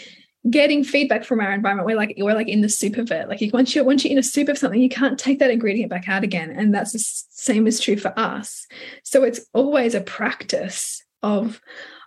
[0.50, 1.88] getting feedback from our environment.
[1.88, 3.28] We're like we're like in the soup of it.
[3.28, 5.90] Like once you're once you're in a soup of something, you can't take that ingredient
[5.90, 6.52] back out again.
[6.52, 8.68] And that's the same is true for us.
[9.04, 11.62] So it's always a practice of,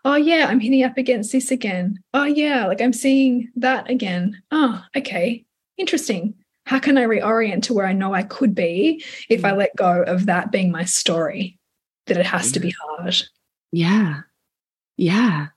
[0.05, 1.99] oh yeah, I'm hitting up against this again.
[2.14, 4.40] Oh yeah, like I'm seeing that again.
[4.51, 5.44] Oh, okay,
[5.77, 6.35] interesting.
[6.64, 9.57] How can I reorient to where I know I could be if I mm.
[9.57, 11.58] let go of that being my story?
[12.09, 13.16] That it has to be hard.
[13.73, 14.21] Yeah.
[14.97, 15.49] Yeah.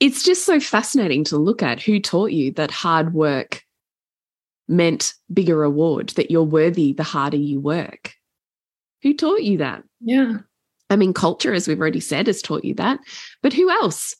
[0.00, 3.62] It's just so fascinating to look at who taught you that hard work
[4.68, 8.14] meant bigger reward, that you're worthy the harder you work.
[9.02, 9.82] Who taught you that?
[10.00, 10.38] Yeah.
[10.90, 12.98] I mean, culture, as we've already said, has taught you that.
[13.42, 14.14] But who else?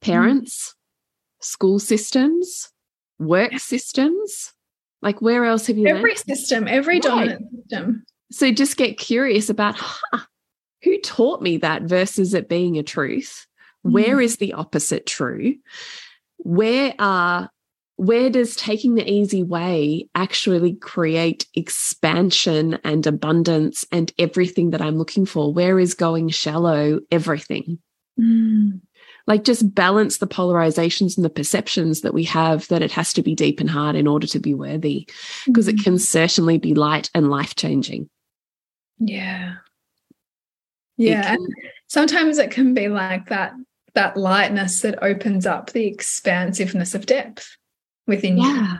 [0.00, 1.44] Parents, mm.
[1.44, 2.70] school systems,
[3.18, 4.52] work systems.
[5.02, 5.86] Like, where else have you?
[5.86, 6.18] Every learned?
[6.18, 7.02] system, every right.
[7.02, 8.04] dominant system.
[8.30, 10.24] So just get curious about, huh,
[10.84, 13.46] who taught me that versus it being a truth?
[13.86, 13.92] Mm.
[13.92, 15.56] Where is the opposite true?
[16.38, 17.50] Where are
[17.96, 24.98] where does taking the easy way actually create expansion and abundance and everything that I'm
[24.98, 25.52] looking for?
[25.52, 27.78] Where is going shallow everything?
[28.18, 28.80] Mm.
[29.26, 33.22] Like just balance the polarizations and the perceptions that we have that it has to
[33.22, 35.08] be deep and hard in order to be worthy,
[35.46, 35.74] because mm.
[35.74, 38.10] it can certainly be light and life changing.
[38.98, 39.54] Yeah.
[40.96, 41.34] Yeah.
[41.34, 41.46] Can,
[41.86, 43.54] sometimes it can be like that
[43.94, 47.56] that lightness that opens up the expansiveness of depth
[48.06, 48.44] within yeah.
[48.44, 48.54] you.
[48.54, 48.78] Yeah.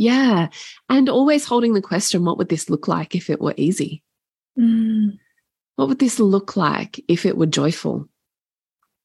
[0.00, 0.48] Yeah.
[0.88, 4.02] And always holding the question, what would this look like if it were easy?
[4.58, 5.18] Mm.
[5.76, 8.08] What would this look like if it were joyful?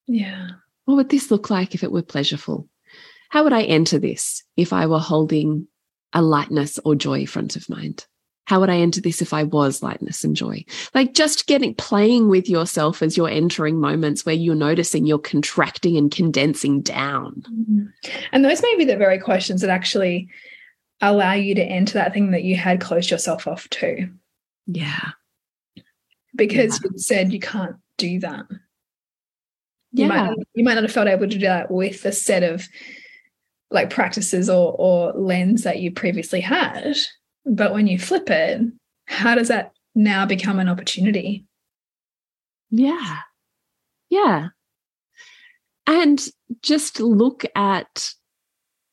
[0.08, 0.48] Yeah.
[0.86, 2.68] What would this look like if it were pleasureful?
[3.30, 5.68] How would I enter this if I were holding
[6.13, 8.06] a lightness or joy front of mind?
[8.46, 10.64] How would I enter this if I was lightness and joy?
[10.94, 15.98] Like just getting playing with yourself as you're entering moments where you're noticing you're contracting
[15.98, 17.44] and condensing down.
[17.52, 17.86] Mm-hmm.
[18.32, 20.30] And those may be the very questions that actually
[21.02, 24.10] allow you to enter that thing that you had closed yourself off to.
[24.68, 25.10] Yeah.
[26.36, 26.90] Because yeah.
[26.92, 28.46] you said you can't do that.
[29.92, 30.08] You yeah.
[30.08, 32.68] Might, you might not have felt able to do that with a set of
[33.72, 36.96] like practices or or lens that you previously had.
[37.46, 38.62] But when you flip it,
[39.06, 41.46] how does that now become an opportunity?
[42.70, 43.20] Yeah.
[44.10, 44.48] Yeah.
[45.88, 46.26] And
[46.62, 48.12] just look at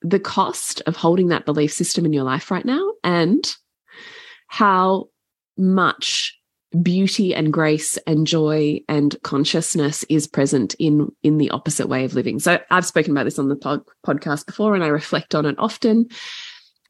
[0.03, 3.55] the cost of holding that belief system in your life right now and
[4.49, 5.07] how
[5.57, 6.39] much
[6.83, 12.15] beauty and grace and joy and consciousness is present in in the opposite way of
[12.15, 15.45] living so i've spoken about this on the pod, podcast before and i reflect on
[15.45, 16.09] it often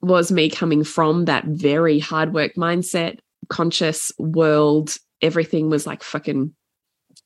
[0.03, 6.53] was me coming from that very hard work mindset conscious world everything was like fucking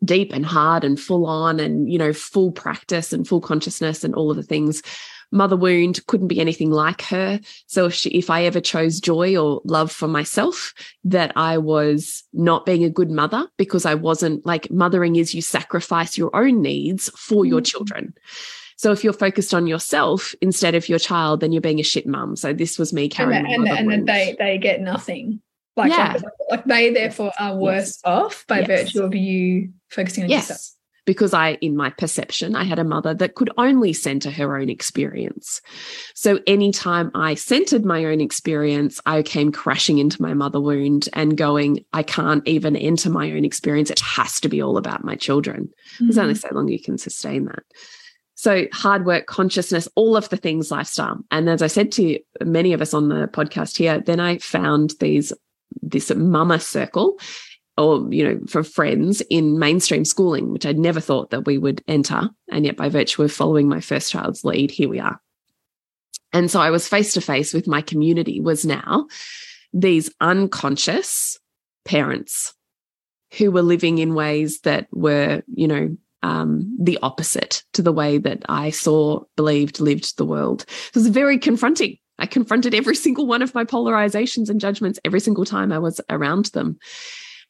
[0.05, 4.15] deep and hard and full on and you know full practice and full consciousness and
[4.15, 4.83] all of the things.
[5.33, 7.41] Mother wound couldn't be anything like her.
[7.67, 12.23] So if she if i ever chose joy or love for myself that i was
[12.33, 16.63] not being a good mother because i wasn't like mothering is you sacrifice your own
[16.63, 17.65] needs for your mm-hmm.
[17.65, 18.15] children
[18.77, 22.07] so if you're focused on yourself instead of your child then you're being a shit
[22.07, 25.41] mum so this was me carrying and, and, and then they they get nothing
[25.77, 26.15] like, yeah.
[26.15, 28.01] like, like they therefore are worse yes.
[28.05, 28.67] off by yes.
[28.67, 30.49] virtue of you focusing on yes.
[30.49, 34.59] yourself because I, in my perception, I had a mother that could only center her
[34.59, 35.63] own experience.
[36.15, 41.37] So anytime I centered my own experience, I came crashing into my mother wound and
[41.37, 43.89] going, I can't even enter my own experience.
[43.89, 45.61] It has to be all about my children.
[45.61, 46.07] Mm -hmm.
[46.07, 47.65] There's only so long you can sustain that.
[48.37, 51.25] So hard work, consciousness, all of the things lifestyle.
[51.31, 54.93] And as I said to many of us on the podcast here, then I found
[55.01, 55.33] these
[55.83, 57.19] this mama circle
[57.77, 61.83] or you know for friends in mainstream schooling which i'd never thought that we would
[61.89, 65.21] enter and yet by virtue of following my first child's lead here we are
[66.33, 69.07] and so i was face to face with my community was now
[69.73, 71.39] these unconscious
[71.85, 72.55] parents
[73.37, 78.19] who were living in ways that were you know um, the opposite to the way
[78.19, 80.65] that I saw, believed, lived the world.
[80.89, 81.99] It was very confronting.
[82.19, 86.01] I confronted every single one of my polarizations and judgments every single time I was
[86.11, 86.79] around them.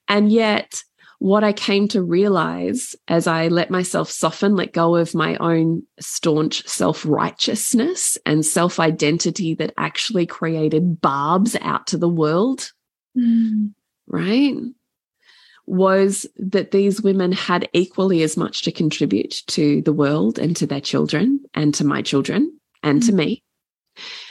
[0.09, 0.83] And yet,
[1.19, 5.83] what I came to realize as I let myself soften, let go of my own
[5.99, 12.71] staunch self righteousness and self identity that actually created barbs out to the world,
[13.17, 13.73] mm.
[14.07, 14.55] right?
[15.67, 20.67] Was that these women had equally as much to contribute to the world and to
[20.67, 23.07] their children and to my children and mm.
[23.07, 23.43] to me,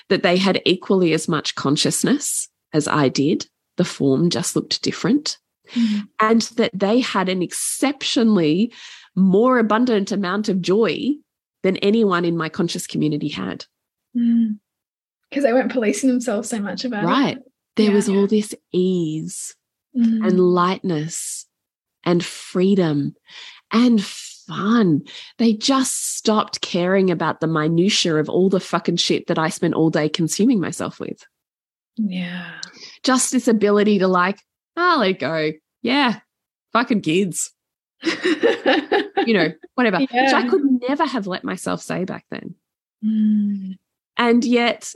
[0.10, 3.48] that they had equally as much consciousness as I did.
[3.78, 5.38] The form just looked different
[5.74, 6.08] mm.
[6.22, 8.72] and that they had an exceptionally
[9.16, 11.16] more abundant amount of joy
[11.64, 13.66] than anyone in my conscious community had.
[14.14, 14.58] Because mm.
[15.42, 17.14] they weren't policing themselves so much about right.
[17.14, 17.36] it.
[17.36, 17.38] Right.
[17.76, 19.54] There yeah, was all this ease
[19.96, 20.26] mm.
[20.26, 21.46] and lightness
[22.04, 23.16] and freedom
[23.72, 25.04] and fun.
[25.38, 29.74] They just stopped caring about the minutia of all the fucking shit that I spent
[29.74, 31.26] all day consuming myself with.
[31.98, 32.52] Yeah.
[33.04, 34.40] Just this ability to like,
[34.76, 35.52] I'll let it go.
[35.82, 36.20] Yeah,
[36.74, 37.54] fucking kids.
[38.04, 40.00] you know, whatever.
[40.00, 40.26] Yeah.
[40.26, 42.56] Which I could never have let myself say back then.
[43.04, 43.78] Mm.
[44.18, 44.94] And yet,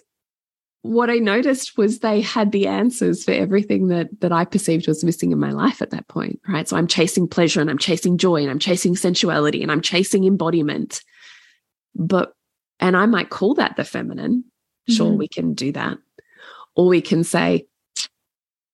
[0.82, 5.04] what I noticed was they had the answers for everything that that I perceived was
[5.04, 6.40] missing in my life at that point.
[6.48, 6.68] Right.
[6.68, 10.24] So I'm chasing pleasure and I'm chasing joy and I'm chasing sensuality and I'm chasing
[10.26, 11.02] embodiment.
[11.96, 12.34] But
[12.80, 14.46] and I might call that the feminine.
[14.88, 15.20] Sure, mm -hmm.
[15.20, 15.98] we can do that.
[16.76, 17.68] Or we can say,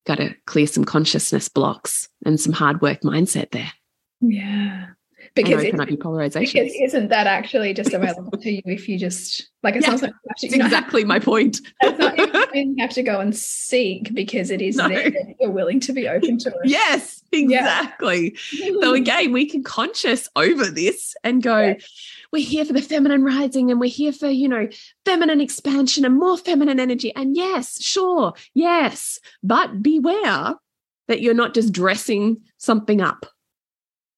[0.05, 3.73] got to clear some consciousness blocks and some hard work mindset there.
[4.21, 4.94] Yeah.
[5.35, 6.63] Because open up your polarization.
[6.63, 10.01] Because isn't that actually just available to you if you just like it yeah, sounds
[10.01, 11.59] like to, exactly my point.
[11.83, 12.17] not,
[12.55, 14.87] you have to go and seek because it is no.
[14.87, 16.55] there you're willing to be open to it.
[16.63, 18.37] Yes, exactly.
[18.53, 18.67] Yeah.
[18.67, 18.93] so mm-hmm.
[18.93, 21.75] again, we can conscious over this and go, yeah
[22.35, 24.67] we're here for the feminine rising and we're here for, you know,
[25.05, 27.15] feminine expansion and more feminine energy.
[27.15, 30.55] And yes, sure, yes, but beware
[31.07, 33.25] that you're not just dressing something up.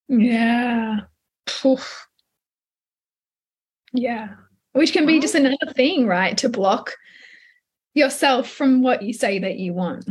[0.08, 1.02] Yeah.
[1.66, 2.08] Oof.
[3.94, 4.30] Yeah.
[4.74, 6.38] Which can be just another thing, right?
[6.38, 6.94] To block
[7.94, 10.06] yourself from what you say that you want.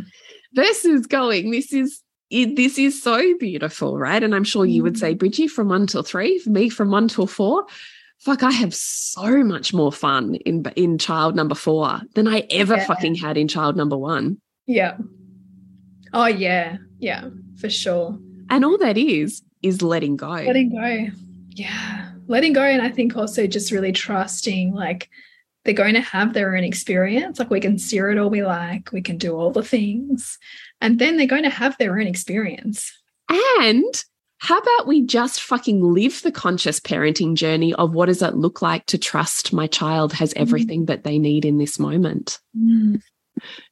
[0.55, 4.23] Versus going, this is it, this is so beautiful, right?
[4.23, 5.19] And I'm sure you would say, mm.
[5.19, 7.67] Bridgie, from one till three, me from one till four
[8.19, 12.77] fuck, I have so much more fun in in child number four than I ever
[12.77, 12.87] yeah.
[12.87, 14.41] fucking had in child number one.
[14.67, 14.97] Yeah.
[16.13, 17.29] Oh yeah, yeah,
[17.61, 18.19] for sure.
[18.49, 20.31] And all that is is letting go.
[20.31, 21.09] Letting go.
[21.51, 22.11] Yeah.
[22.29, 22.63] Letting go.
[22.63, 25.09] And I think also just really trusting like
[25.65, 27.39] they're going to have their own experience.
[27.39, 30.39] Like we can steer it all we like, we can do all the things.
[30.81, 32.93] And then they're going to have their own experience.
[33.29, 34.05] And
[34.39, 38.63] how about we just fucking live the conscious parenting journey of what does it look
[38.63, 40.41] like to trust my child has mm.
[40.41, 40.87] everything mm.
[40.87, 42.39] that they need in this moment?
[42.57, 43.03] Mm.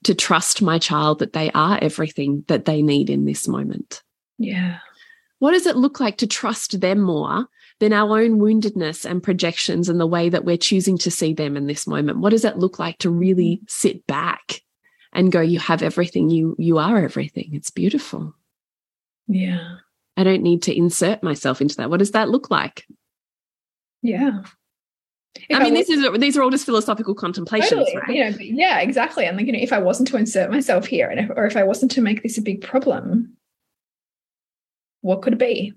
[0.04, 4.02] To trust my child that they are everything that they need in this moment.
[4.38, 4.78] Yeah.
[5.44, 7.46] What does it look like to trust them more
[7.78, 11.54] than our own woundedness and projections and the way that we're choosing to see them
[11.54, 12.20] in this moment?
[12.20, 13.70] What does it look like to really mm.
[13.70, 14.62] sit back
[15.12, 17.50] and go, you have everything, you you are everything.
[17.52, 18.34] It's beautiful.
[19.28, 19.76] Yeah.
[20.16, 21.90] I don't need to insert myself into that.
[21.90, 22.86] What does that look like?
[24.00, 24.44] Yeah.
[25.50, 28.16] If I mean, I this is these are all just philosophical contemplations, totally, right?
[28.16, 29.26] You know, yeah, exactly.
[29.26, 31.54] And like, you know, if I wasn't to insert myself here, and if, or if
[31.54, 33.36] I wasn't to make this a big problem,
[35.04, 35.74] what could it be?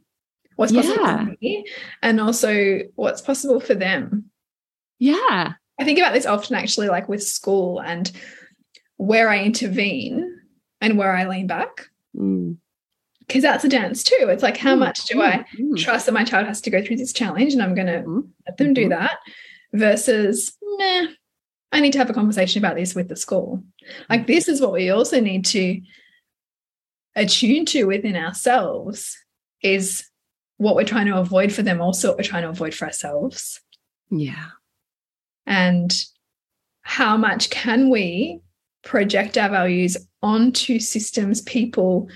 [0.56, 1.26] What's possible yeah.
[1.26, 1.66] for me,
[2.02, 4.32] and also what's possible for them?
[5.00, 8.12] Yeah, I think about this often, actually, like with school and
[8.96, 10.40] where I intervene
[10.82, 11.90] and where I lean back.
[12.16, 12.58] Mm
[13.28, 14.16] because that's a dance too.
[14.22, 15.78] It's like, how mm, much do I mm, mm.
[15.78, 18.28] trust that my child has to go through this challenge and I'm going to mm,
[18.48, 19.18] let them do that
[19.74, 21.08] versus, meh,
[21.72, 23.64] I need to have a conversation about this with the school.
[24.10, 25.82] Like, this is what we also need to
[27.18, 29.18] attune to within ourselves
[29.62, 30.06] is
[30.58, 33.60] what we're trying to avoid for them, also what we're trying to avoid for ourselves.
[34.10, 34.46] Yeah.
[35.46, 35.94] And
[36.82, 38.40] how much can we
[38.84, 42.08] project our values onto systems, people,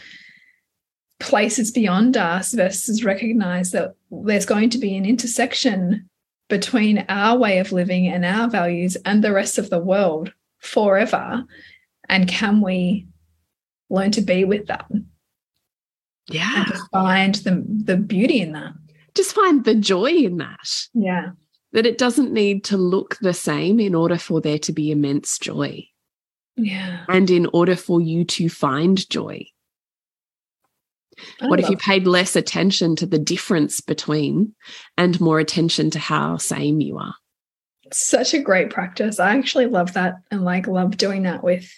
[1.20, 6.10] places beyond us versus recognize that there's going to be an intersection
[6.50, 11.44] between our way of living and our values and the rest of the world forever
[12.10, 13.08] and can we
[13.92, 14.86] learn to be with that
[16.30, 16.66] yeah.
[16.68, 18.74] And find the the beauty in that.
[19.16, 20.88] Just find the joy in that.
[20.94, 21.32] Yeah.
[21.74, 25.38] That it doesn't need to look the same in order for there to be immense
[25.38, 25.86] joy.
[26.58, 27.06] Yeah.
[27.08, 29.46] And in order for you to find joy.
[31.40, 34.56] What if you paid less attention to the difference between
[34.98, 37.14] and more attention to how same you are?
[37.94, 39.20] Such a great practice.
[39.20, 41.70] I actually love that and like love doing that with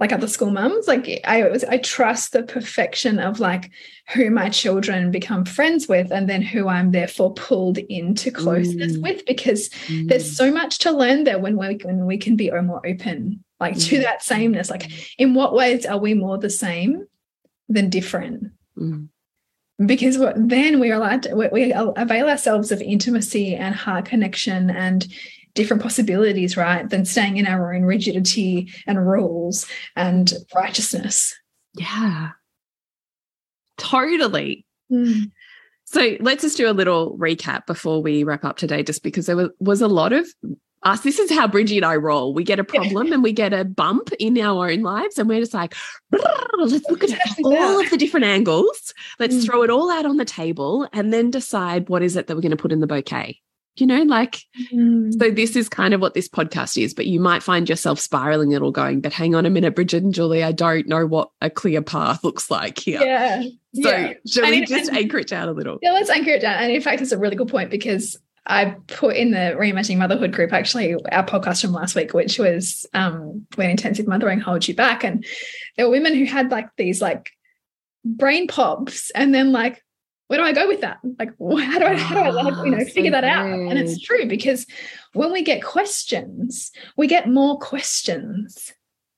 [0.00, 0.88] like other school mums.
[0.88, 3.70] Like I was I trust the perfection of like
[4.14, 9.02] who my children become friends with and then who I'm therefore pulled into closeness mm.
[9.02, 10.08] with because mm.
[10.08, 13.74] there's so much to learn there when we when we can be more open like
[13.74, 13.88] mm.
[13.88, 14.70] to that sameness.
[14.70, 17.06] Like in what ways are we more the same
[17.68, 18.52] than different?
[18.78, 19.08] Mm.
[19.84, 25.06] Because then we are allowed to, we avail ourselves of intimacy and heart connection and
[25.54, 26.88] different possibilities, right?
[26.88, 31.34] Than staying in our own rigidity and rules and righteousness.
[31.74, 32.30] Yeah.
[33.78, 34.64] Totally.
[34.92, 35.30] Mm.
[35.84, 39.36] So let's just do a little recap before we wrap up today, just because there
[39.36, 40.26] was, was a lot of
[40.82, 41.00] us.
[41.00, 42.32] This is how Bridgie and I roll.
[42.32, 45.40] We get a problem and we get a bump in our own lives, and we're
[45.40, 45.74] just like,
[46.10, 48.94] let's look at all of the different angles.
[49.18, 49.44] Let's mm.
[49.44, 52.42] throw it all out on the table and then decide what is it that we're
[52.42, 53.40] going to put in the bouquet.
[53.76, 54.42] You know, like,
[54.72, 55.12] mm.
[55.18, 58.52] so this is kind of what this podcast is, but you might find yourself spiraling
[58.52, 61.30] it all going, but hang on a minute, Bridget and Julie, I don't know what
[61.40, 63.00] a clear path looks like here.
[63.00, 63.42] Yeah.
[63.74, 64.12] So, yeah.
[64.26, 65.78] shall we just anchor it down a little?
[65.80, 66.62] Yeah, let's anchor it down.
[66.62, 70.32] And in fact, it's a really good point because I put in the reimagining motherhood
[70.32, 74.74] group actually our podcast from last week, which was um, when intensive mothering holds you
[74.74, 75.24] back, and
[75.76, 77.30] there were women who had like these like
[78.04, 79.84] brain pops, and then like,
[80.30, 81.00] where do I go with that?
[81.18, 83.48] Like, how do I how do I like, you ah, know figure that out?
[83.48, 84.64] And it's true because
[85.12, 88.72] when we get questions, we get more questions,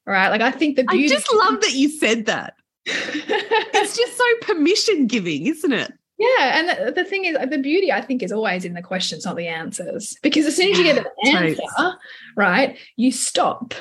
[0.07, 0.31] right?
[0.31, 1.13] Like I think the beauty.
[1.13, 2.55] I just love that you said that.
[2.87, 5.93] it's just so permission giving, isn't it?
[6.17, 9.27] Yeah, and the, the, thing is, the beauty I think is always in the questions,
[9.27, 10.17] not the answers.
[10.23, 11.99] Because as soon as you get an answer,
[12.39, 13.75] right, you stop.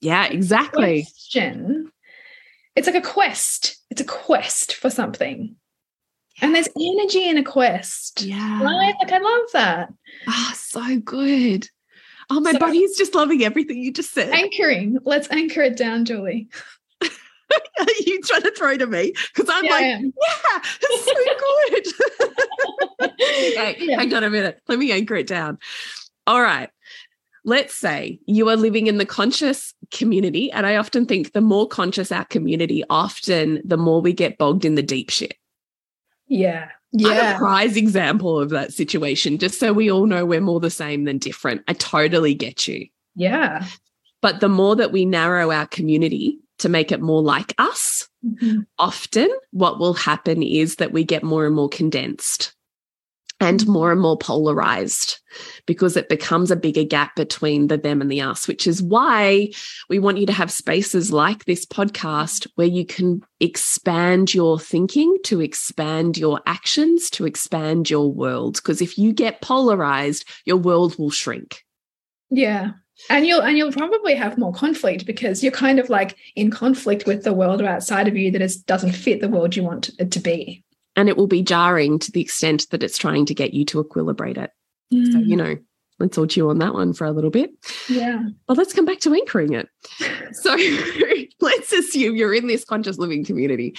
[0.00, 1.02] Yeah, exactly.
[1.04, 1.92] Question.
[2.74, 3.76] It's like a quest.
[3.90, 5.54] It's a quest for something.
[6.42, 8.22] And there's energy in a quest.
[8.22, 8.62] Yeah.
[8.62, 8.94] Right?
[9.00, 9.92] Like I love that.
[10.28, 11.68] Ah, oh, so good.
[12.28, 14.30] Oh, my so, body's just loving everything you just said.
[14.30, 14.98] Anchoring.
[15.04, 16.48] Let's anchor it down, Julie.
[17.02, 19.12] Are you trying to throw to me?
[19.34, 21.92] Because I'm yeah, like, yeah, it's so
[22.98, 23.10] good.
[23.12, 23.96] okay, yeah.
[23.96, 24.60] hang on a minute.
[24.66, 25.58] Let me anchor it down.
[26.26, 26.68] All right.
[27.44, 30.50] Let's say you are living in the conscious community.
[30.50, 34.64] And I often think the more conscious our community, often the more we get bogged
[34.64, 35.36] in the deep shit.
[36.28, 36.70] Yeah.
[36.92, 37.08] Yeah.
[37.08, 40.70] I'm a prize example of that situation, just so we all know we're more the
[40.70, 41.62] same than different.
[41.68, 42.86] I totally get you.
[43.14, 43.66] Yeah.
[44.22, 48.36] But the more that we narrow our community, to make it more like us, mm
[48.40, 48.66] -hmm.
[48.78, 52.55] often what will happen is that we get more and more condensed
[53.40, 55.18] and more and more polarized
[55.66, 59.50] because it becomes a bigger gap between the them and the us, which is why
[59.88, 65.16] we want you to have spaces like this podcast where you can expand your thinking,
[65.24, 68.54] to expand your actions, to expand your world.
[68.56, 71.62] Because if you get polarized, your world will shrink.
[72.30, 72.72] Yeah
[73.10, 77.06] and you'll and you'll probably have more conflict because you're kind of like in conflict
[77.06, 80.10] with the world outside of you that is doesn't fit the world you want it
[80.10, 80.64] to be
[80.96, 83.82] and it will be jarring to the extent that it's trying to get you to
[83.82, 84.50] equilibrate it.
[84.92, 85.12] Mm.
[85.12, 85.56] so you know
[85.98, 87.50] let's all chew on that one for a little bit.
[87.88, 88.22] Yeah.
[88.48, 89.68] Well let's come back to anchoring it.
[90.32, 90.56] So
[91.40, 93.76] let's assume you're in this conscious living community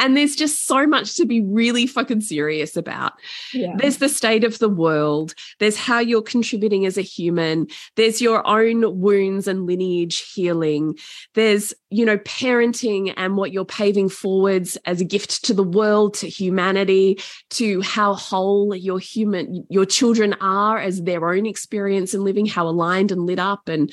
[0.00, 3.12] and there's just so much to be really fucking serious about.
[3.52, 3.74] Yeah.
[3.76, 8.44] There's the state of the world, there's how you're contributing as a human, there's your
[8.46, 10.98] own wounds and lineage healing,
[11.34, 16.14] there's, you know, parenting and what you're paving forwards as a gift to the world,
[16.14, 17.20] to humanity,
[17.50, 22.66] to how whole your human, your children are as their own experience in living, how
[22.66, 23.92] aligned and lit up and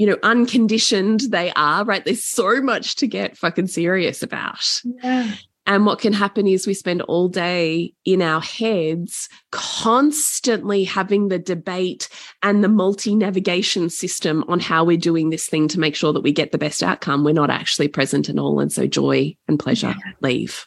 [0.00, 2.02] you know, unconditioned they are, right?
[2.06, 4.80] There's so much to get fucking serious about.
[4.82, 5.34] Yeah.
[5.66, 11.38] And what can happen is we spend all day in our heads, constantly having the
[11.38, 12.08] debate
[12.42, 16.22] and the multi navigation system on how we're doing this thing to make sure that
[16.22, 17.22] we get the best outcome.
[17.22, 18.58] We're not actually present and all.
[18.58, 20.12] And so joy and pleasure yeah.
[20.22, 20.66] leave.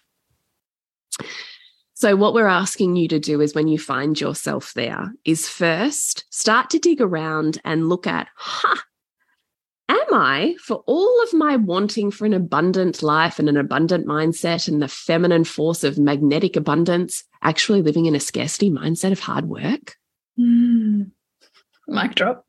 [1.95, 6.25] So, what we're asking you to do is when you find yourself there, is first
[6.29, 8.77] start to dig around and look at, huh,
[9.94, 14.68] am I, for all of my wanting for an abundant life and an abundant mindset
[14.68, 19.46] and the feminine force of magnetic abundance, actually living in a scarcity mindset of hard
[19.46, 19.96] work?
[20.39, 21.12] Mm.
[21.88, 22.46] Mic drop.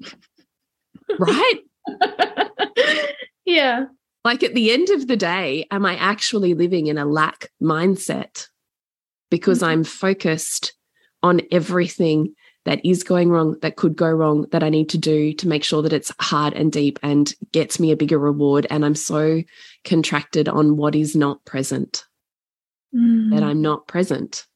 [1.18, 1.60] Right?
[3.44, 3.86] yeah.
[4.24, 8.48] Like at the end of the day, am I actually living in a lack mindset
[9.30, 9.72] because mm -hmm.
[9.72, 10.74] I'm focused
[11.22, 12.34] on everything
[12.64, 15.64] that is going wrong, that could go wrong, that I need to do to make
[15.64, 18.66] sure that it's hard and deep and gets me a bigger reward.
[18.70, 19.42] And I'm so
[19.84, 22.04] contracted on what is not present,
[22.94, 23.30] mm.
[23.30, 24.46] that I'm not present.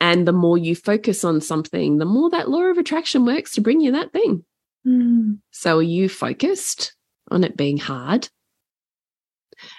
[0.00, 3.60] And the more you focus on something, the more that law of attraction works to
[3.60, 4.44] bring you that thing.
[4.86, 5.38] Mm.
[5.50, 6.94] So are you focused
[7.30, 8.28] on it being hard?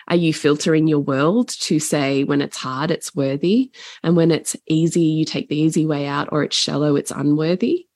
[0.08, 3.72] Are you filtering your world to say when it's hard, it's worthy,
[4.04, 7.88] and when it's easy, you take the easy way out, or it's shallow, it's unworthy?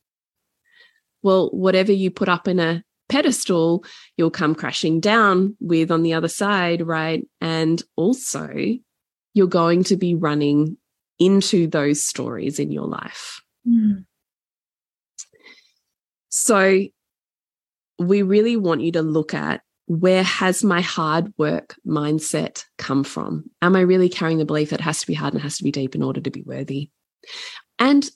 [1.24, 3.84] Well, whatever you put up in a pedestal,
[4.18, 7.26] you'll come crashing down with on the other side, right?
[7.42, 8.50] And also,
[9.34, 10.78] you're going to be running
[11.20, 13.42] into those stories in your life.
[13.68, 14.06] Mm.
[16.30, 16.82] So,
[17.98, 23.50] we really want you to look at where has my hard work mindset come from?
[23.62, 25.64] Am I really carrying the belief that it has to be hard and has to
[25.64, 26.90] be deep in order to be worthy?
[27.78, 28.10] And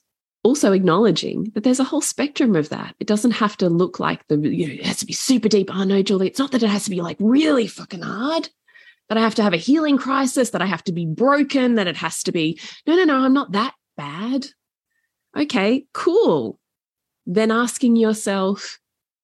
[0.43, 2.95] also acknowledging that there's a whole spectrum of that.
[2.99, 5.69] It doesn't have to look like the, you know, it has to be super deep.
[5.73, 8.49] Oh no, Julie, it's not that it has to be like really fucking hard,
[9.09, 11.87] that I have to have a healing crisis, that I have to be broken, that
[11.87, 14.47] it has to be, no, no, no, I'm not that bad.
[15.37, 16.59] Okay, cool.
[17.25, 18.79] Then asking yourself,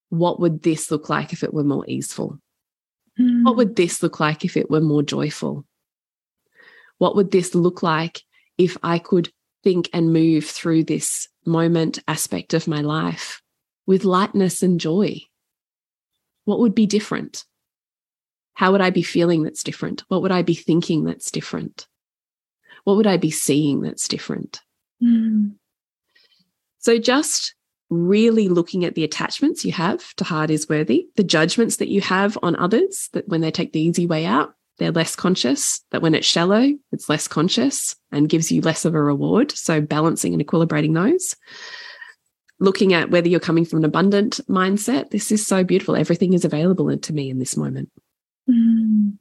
[0.09, 2.39] what would this look like if it were more easeful?
[3.19, 3.43] Mm.
[3.43, 5.65] What would this look like if it were more joyful?
[6.97, 8.21] What would this look like
[8.57, 9.31] if I could
[9.63, 13.41] think and move through this moment aspect of my life
[13.85, 15.19] with lightness and joy?
[16.45, 17.45] What would be different?
[18.53, 20.03] How would I be feeling that's different?
[20.07, 21.87] What would I be thinking that's different?
[22.85, 24.61] What would I be seeing that's different?
[25.03, 25.55] Mm.
[26.79, 27.55] So just
[27.89, 32.01] really looking at the attachments you have to hard is worthy, the judgments that you
[32.01, 36.01] have on others, that when they take the easy way out, they're less conscious, that
[36.01, 39.51] when it's shallow, it's less conscious and gives you less of a reward.
[39.51, 41.35] So balancing and equilibrating those.
[42.59, 45.95] Looking at whether you're coming from an abundant mindset, this is so beautiful.
[45.95, 47.89] Everything is available to me in this moment.
[48.49, 49.17] Mm.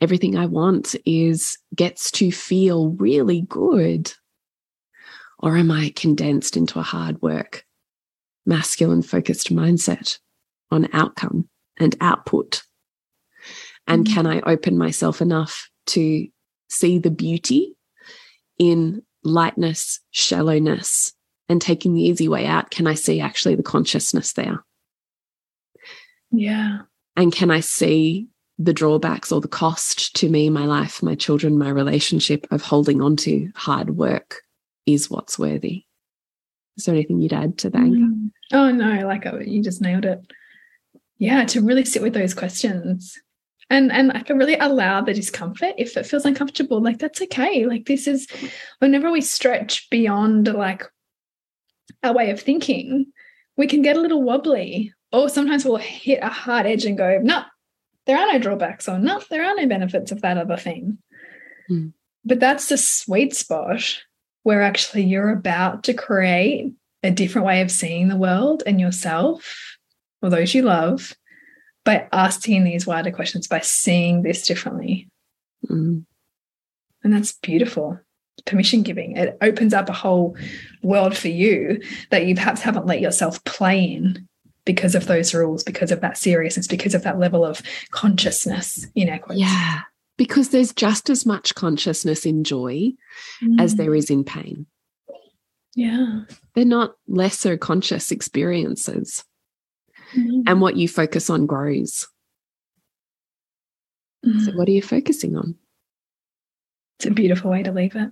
[0.00, 4.12] Everything I want is gets to feel really good.
[5.38, 7.65] Or am I condensed into a hard work
[8.46, 10.18] masculine focused mindset
[10.70, 12.62] on outcome and output?
[13.86, 14.14] And mm-hmm.
[14.14, 16.26] can I open myself enough to
[16.68, 17.76] see the beauty
[18.58, 21.12] in lightness, shallowness,
[21.48, 22.70] and taking the easy way out?
[22.70, 24.64] Can I see actually the consciousness there?
[26.30, 26.80] Yeah.
[27.16, 28.28] And can I see
[28.58, 33.02] the drawbacks or the cost to me, my life, my children, my relationship of holding
[33.02, 34.42] on to hard work
[34.86, 35.84] is what's worthy?
[36.76, 37.80] Is there anything you'd add to that?
[37.80, 38.30] Mm.
[38.52, 40.20] Oh no, like you just nailed it.
[41.18, 43.18] Yeah, to really sit with those questions
[43.68, 46.80] and and I can really allow the discomfort if it feels uncomfortable.
[46.80, 47.66] Like that's okay.
[47.66, 48.26] Like this is
[48.78, 50.84] whenever we stretch beyond like
[52.02, 53.06] our way of thinking,
[53.56, 57.18] we can get a little wobbly, or sometimes we'll hit a hard edge and go,
[57.22, 57.42] no,
[58.06, 60.98] there are no drawbacks, or no, there are no benefits of that other thing.
[61.70, 61.92] Mm.
[62.24, 64.02] But that's the sweet spot
[64.42, 66.72] where actually you're about to create
[67.02, 69.76] a different way of seeing the world and yourself
[70.22, 71.14] or those you love
[71.84, 75.08] by asking these wider questions, by seeing this differently.
[75.70, 76.04] Mm.
[77.04, 78.00] And that's beautiful.
[78.44, 79.16] Permission giving.
[79.16, 80.36] It opens up a whole
[80.82, 81.80] world for you
[82.10, 84.28] that you perhaps haven't let yourself play in
[84.64, 89.08] because of those rules, because of that seriousness, because of that level of consciousness in
[89.08, 89.40] equity.
[89.40, 89.82] Yeah.
[90.18, 92.92] Because there's just as much consciousness in joy
[93.42, 93.60] mm.
[93.60, 94.66] as there is in pain.
[95.76, 96.22] Yeah.
[96.54, 99.24] They're not lesser conscious experiences.
[100.14, 100.44] Mm.
[100.46, 102.08] And what you focus on grows.
[104.24, 104.44] Mm.
[104.44, 105.54] So, what are you focusing on?
[106.98, 108.10] It's a beautiful way to leave it.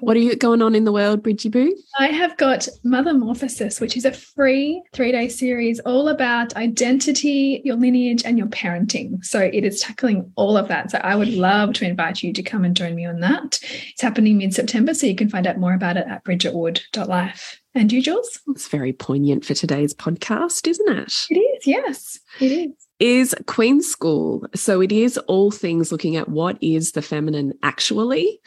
[0.00, 1.74] What are you going on in the world, Bridgie Boo?
[1.98, 7.76] I have got Mothermorphosis, which is a free three day series all about identity, your
[7.76, 9.24] lineage, and your parenting.
[9.24, 10.90] So it is tackling all of that.
[10.90, 13.60] So I would love to invite you to come and join me on that.
[13.62, 14.94] It's happening mid September.
[14.94, 17.60] So you can find out more about it at bridgetwood.life.
[17.74, 18.40] And you, Jules?
[18.48, 21.26] It's very poignant for today's podcast, isn't it?
[21.30, 24.46] It is, yes, it is is Queen School.
[24.54, 28.40] So it is all things looking at what is the feminine actually,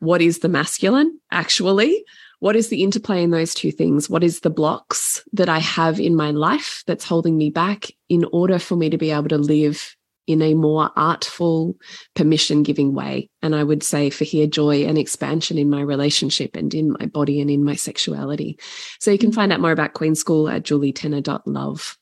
[0.00, 2.04] what is the masculine actually,
[2.40, 4.10] what is the interplay in those two things?
[4.10, 8.26] What is the blocks that I have in my life that's holding me back in
[8.32, 9.96] order for me to be able to live
[10.26, 11.76] in a more artful,
[12.14, 13.28] permission giving way.
[13.42, 17.06] And I would say for here, joy and expansion in my relationship and in my
[17.06, 18.58] body and in my sexuality.
[19.00, 19.34] So you can mm.
[19.34, 21.98] find out more about Queen School at julietenner.love.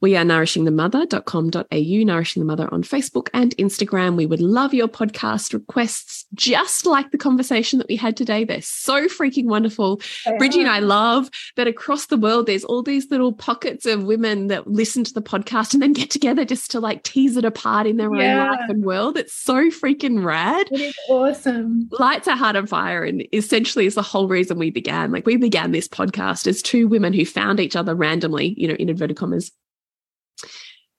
[0.00, 4.16] We are nourishingthemother.com.au, Nourishing the Mother on Facebook and Instagram.
[4.16, 8.44] We would love your podcast requests, just like the conversation that we had today.
[8.44, 10.00] They're so freaking wonderful.
[10.26, 10.36] Yeah.
[10.38, 14.48] Bridgie and I love that across the world, there's all these little pockets of women
[14.48, 17.86] that listen to the podcast and then get together just to like tease it apart
[17.86, 18.44] in their yeah.
[18.44, 19.16] own life and world.
[19.16, 20.68] It's so freaking rad.
[20.70, 21.88] It is awesome.
[21.98, 23.04] Lights are heart on fire.
[23.04, 25.12] And essentially is the whole reason we began.
[25.12, 28.74] Like we began this podcast as two women who found each other randomly, you know,
[28.74, 29.52] in inverted commas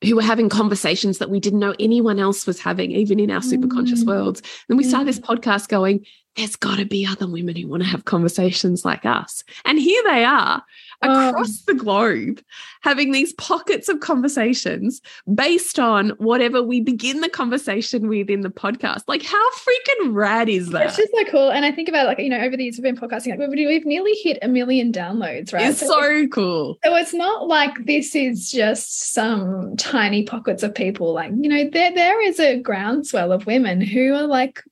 [0.04, 3.42] who were having conversations that we didn't know anyone else was having, even in our
[3.42, 4.08] super conscious mm.
[4.08, 4.42] worlds.
[4.68, 6.06] Then we started this podcast going,
[6.36, 9.44] there's got to be other women who want to have conversations like us.
[9.64, 10.64] And here they are
[11.02, 12.42] across um, the globe
[12.82, 15.02] having these pockets of conversations
[15.34, 19.04] based on whatever we begin the conversation with in the podcast.
[19.08, 20.88] Like, how freaking rad is that?
[20.88, 21.52] It's just so cool.
[21.52, 23.68] And I think about like, you know, over the years we've been podcasting, like we've,
[23.68, 25.70] we've nearly hit a million downloads, right?
[25.70, 26.78] It's so, so cool.
[26.84, 31.14] So it's not like this is just some tiny pockets of people.
[31.14, 34.64] Like, you know, there there is a groundswell of women who are like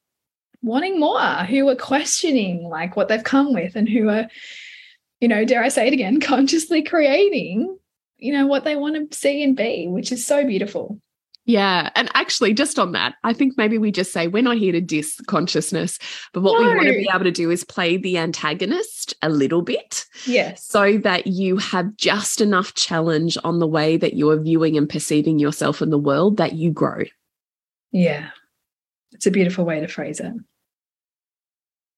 [0.63, 4.27] wanting more, who are questioning like what they've come with and who are
[5.23, 7.77] you know, dare I say it again, consciously creating,
[8.17, 10.99] you know, what they want to see and be, which is so beautiful.
[11.45, 11.89] Yeah.
[11.95, 14.81] And actually, just on that, I think maybe we just say we're not here to
[14.81, 15.97] diss consciousness,
[16.33, 16.67] but what no.
[16.67, 20.05] we want to be able to do is play the antagonist a little bit.
[20.25, 20.65] Yes.
[20.65, 24.89] So that you have just enough challenge on the way that you are viewing and
[24.89, 27.03] perceiving yourself in the world that you grow.
[27.93, 28.29] Yeah.
[29.13, 30.33] It's a beautiful way to phrase it.